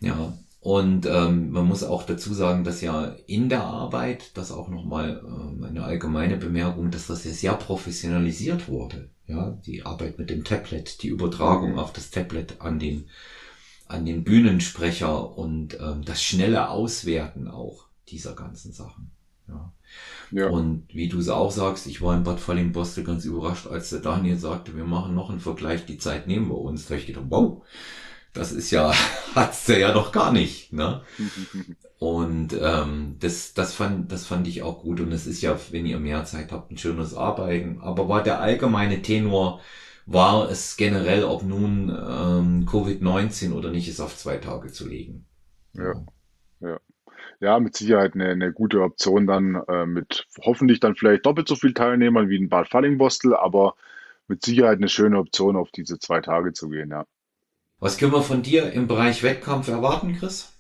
[0.00, 0.36] Ja,
[0.66, 5.22] und ähm, man muss auch dazu sagen, dass ja in der Arbeit, das auch nochmal
[5.24, 9.08] ähm, eine allgemeine Bemerkung, dass das ja sehr professionalisiert wurde.
[9.28, 13.04] Ja, die Arbeit mit dem Tablet, die Übertragung auf das Tablet an den,
[13.86, 19.12] an den Bühnensprecher und ähm, das schnelle Auswerten auch dieser ganzen Sachen.
[19.46, 19.72] Ja.
[20.32, 20.48] Ja.
[20.48, 24.00] Und wie du es auch sagst, ich war in Bad Falling-Bostel ganz überrascht, als der
[24.00, 26.88] Daniel sagte, wir machen noch einen Vergleich, die Zeit nehmen wir uns.
[26.88, 27.62] Da ich gedacht, wow,
[28.36, 28.92] das ist ja,
[29.34, 31.02] hat's der ja noch gar nicht, ne?
[31.98, 35.00] Und ähm, das, das, fand, das fand ich auch gut.
[35.00, 37.80] Und es ist ja, wenn ihr mehr Zeit habt, ein schönes Arbeiten.
[37.80, 39.62] Aber war der allgemeine Tenor,
[40.04, 45.24] war es generell, ob nun ähm, Covid-19 oder nicht, ist auf zwei Tage zu legen.
[45.72, 46.78] Ja.
[47.40, 51.54] Ja, mit Sicherheit eine, eine gute Option dann äh, mit hoffentlich dann vielleicht doppelt so
[51.56, 53.74] viel Teilnehmern wie in Bad Fallingbostel, aber
[54.26, 57.06] mit Sicherheit eine schöne Option, auf diese zwei Tage zu gehen, ja.
[57.78, 60.52] Was können wir von dir im Bereich Wettkampf erwarten, Chris?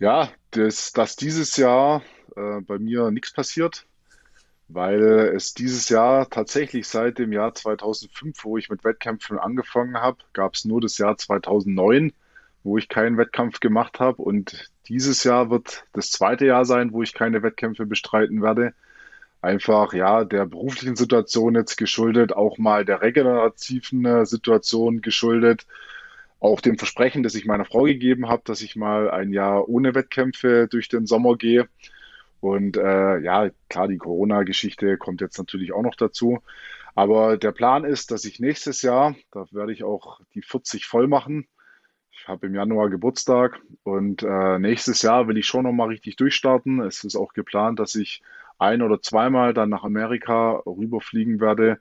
[0.00, 2.02] Ja, das, dass dieses Jahr
[2.34, 3.86] äh, bei mir nichts passiert,
[4.66, 5.00] weil
[5.36, 10.54] es dieses Jahr tatsächlich seit dem Jahr 2005, wo ich mit Wettkämpfen angefangen habe, gab
[10.54, 12.12] es nur das Jahr 2009,
[12.64, 14.20] wo ich keinen Wettkampf gemacht habe.
[14.20, 18.74] Und dieses Jahr wird das zweite Jahr sein, wo ich keine Wettkämpfe bestreiten werde.
[19.40, 25.66] Einfach, ja, der beruflichen Situation jetzt geschuldet, auch mal der regenerativen äh, Situation geschuldet
[26.40, 29.94] auch dem Versprechen, das ich meiner Frau gegeben habe, dass ich mal ein Jahr ohne
[29.94, 31.68] Wettkämpfe durch den Sommer gehe.
[32.40, 36.38] Und äh, ja, klar, die Corona-Geschichte kommt jetzt natürlich auch noch dazu.
[36.94, 41.08] Aber der Plan ist, dass ich nächstes Jahr, da werde ich auch die 40 voll
[41.08, 41.48] machen.
[42.12, 46.80] Ich habe im Januar Geburtstag und äh, nächstes Jahr will ich schon nochmal richtig durchstarten.
[46.80, 48.22] Es ist auch geplant, dass ich
[48.58, 51.78] ein oder zweimal dann nach Amerika rüberfliegen werde.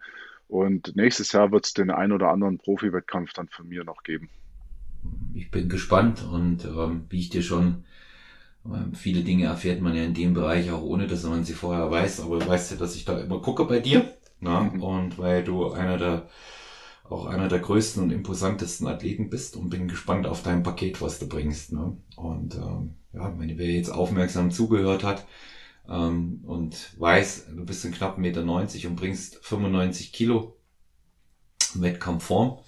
[0.47, 4.29] Und nächstes Jahr wird es den ein oder anderen Profi-Wettkampf dann von mir noch geben.
[5.33, 7.83] Ich bin gespannt und ähm, wie ich dir schon,
[8.65, 11.91] ähm, viele Dinge erfährt man ja in dem Bereich auch ohne, dass man sie vorher
[11.91, 14.13] weiß, aber du weißt ja, dass ich da immer gucke bei dir.
[14.39, 14.61] Na?
[14.61, 14.81] Mhm.
[14.81, 16.29] Und weil du einer der,
[17.03, 21.19] auch einer der größten und imposantesten Athleten bist und bin gespannt auf dein Paket, was
[21.19, 21.73] du bringst.
[21.73, 21.97] Ne?
[22.15, 25.25] Und ähm, ja, meine, wer jetzt aufmerksam zugehört hat
[25.89, 30.55] ähm, und weiß, du bist in knapp 1,90 Meter und bringst 95 Kilo
[31.75, 32.59] Wettkampfform,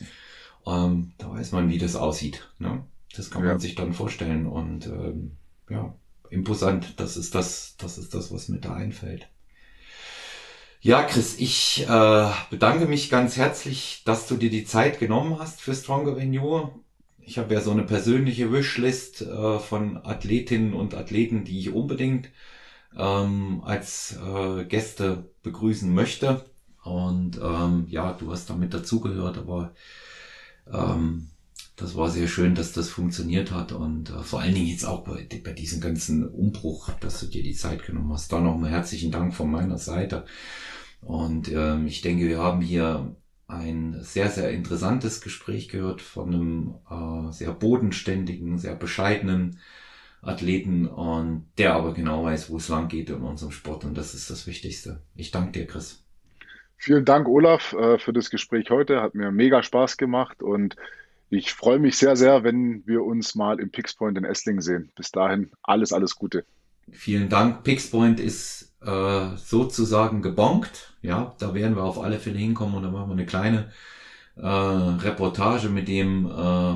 [0.67, 2.49] ähm, da weiß man, wie das aussieht.
[2.59, 2.83] Ne?
[3.15, 3.59] Das kann man Ja.
[3.59, 5.37] sich dann vorstellen und ähm,
[5.69, 5.93] ja,
[6.29, 6.99] imposant.
[6.99, 9.27] Das ist das, das ist das, was mir da einfällt.
[10.81, 15.61] Ja, Chris, ich äh, bedanke mich ganz herzlich, dass du dir die Zeit genommen hast
[15.61, 16.69] für Stronger Than You.
[17.19, 22.29] Ich habe ja so eine persönliche Wishlist äh, von Athletinnen und Athleten, die ich unbedingt
[22.97, 26.45] ähm, als äh, Gäste begrüßen möchte.
[26.83, 29.73] Und ähm, ja, du hast damit dazugehört, aber
[30.71, 31.29] ähm,
[31.75, 35.03] das war sehr schön, dass das funktioniert hat und äh, vor allen Dingen jetzt auch
[35.03, 38.31] bei, bei diesem ganzen Umbruch, dass du dir die Zeit genommen hast.
[38.31, 40.25] Da nochmal herzlichen Dank von meiner Seite.
[41.01, 43.15] Und ähm, ich denke, wir haben hier
[43.47, 49.59] ein sehr, sehr interessantes Gespräch gehört von einem äh, sehr bodenständigen, sehr bescheidenen
[50.21, 54.13] Athleten und der aber genau weiß, wo es lang geht in unserem Sport und das
[54.13, 55.01] ist das Wichtigste.
[55.15, 56.03] Ich danke dir, Chris.
[56.77, 59.01] Vielen Dank, Olaf, äh, für das Gespräch heute.
[59.01, 60.75] Hat mir mega Spaß gemacht und
[61.29, 64.91] ich freue mich sehr, sehr, wenn wir uns mal im Pixpoint in Esslingen sehen.
[64.95, 66.45] Bis dahin alles, alles Gute.
[66.91, 67.63] Vielen Dank.
[67.63, 70.93] Pixpoint ist äh, sozusagen gebonkt.
[71.01, 73.71] Ja, da werden wir auf alle Fälle hinkommen und dann machen wir eine kleine
[74.35, 76.29] äh, Reportage mit dem äh,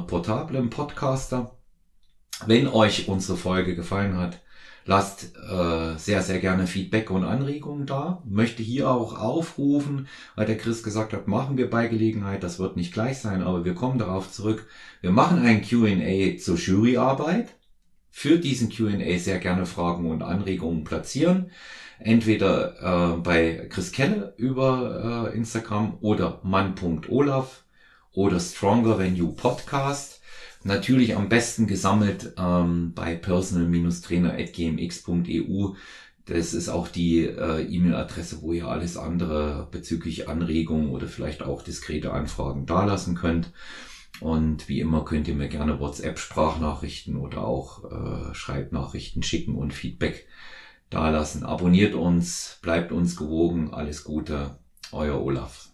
[0.06, 1.56] portablen Podcaster.
[2.46, 4.40] Wenn euch unsere Folge gefallen hat,
[4.86, 8.22] Lasst äh, sehr, sehr gerne Feedback und Anregungen da.
[8.26, 12.44] Möchte hier auch aufrufen, weil der Chris gesagt hat, machen wir bei Gelegenheit.
[12.44, 14.68] Das wird nicht gleich sein, aber wir kommen darauf zurück.
[15.00, 17.56] Wir machen ein Q&A zur Juryarbeit.
[18.10, 21.50] Für diesen Q&A sehr gerne Fragen und Anregungen platzieren.
[22.00, 27.64] Entweder äh, bei Chris Kelle über äh, Instagram oder mann.olaf
[28.12, 30.23] oder Stronger Than You Podcast.
[30.64, 35.74] Natürlich am besten gesammelt ähm, bei personal-trainer.gmx.eu.
[36.26, 41.64] Das ist auch die äh, E-Mail-Adresse, wo ihr alles andere bezüglich Anregungen oder vielleicht auch
[41.64, 43.52] diskrete Anfragen dalassen könnt.
[44.22, 50.28] Und wie immer könnt ihr mir gerne WhatsApp-Sprachnachrichten oder auch äh, Schreibnachrichten schicken und Feedback
[50.90, 51.44] dalassen.
[51.44, 53.74] Abonniert uns, bleibt uns gewogen.
[53.74, 54.60] Alles Gute,
[54.94, 55.73] euer Olaf.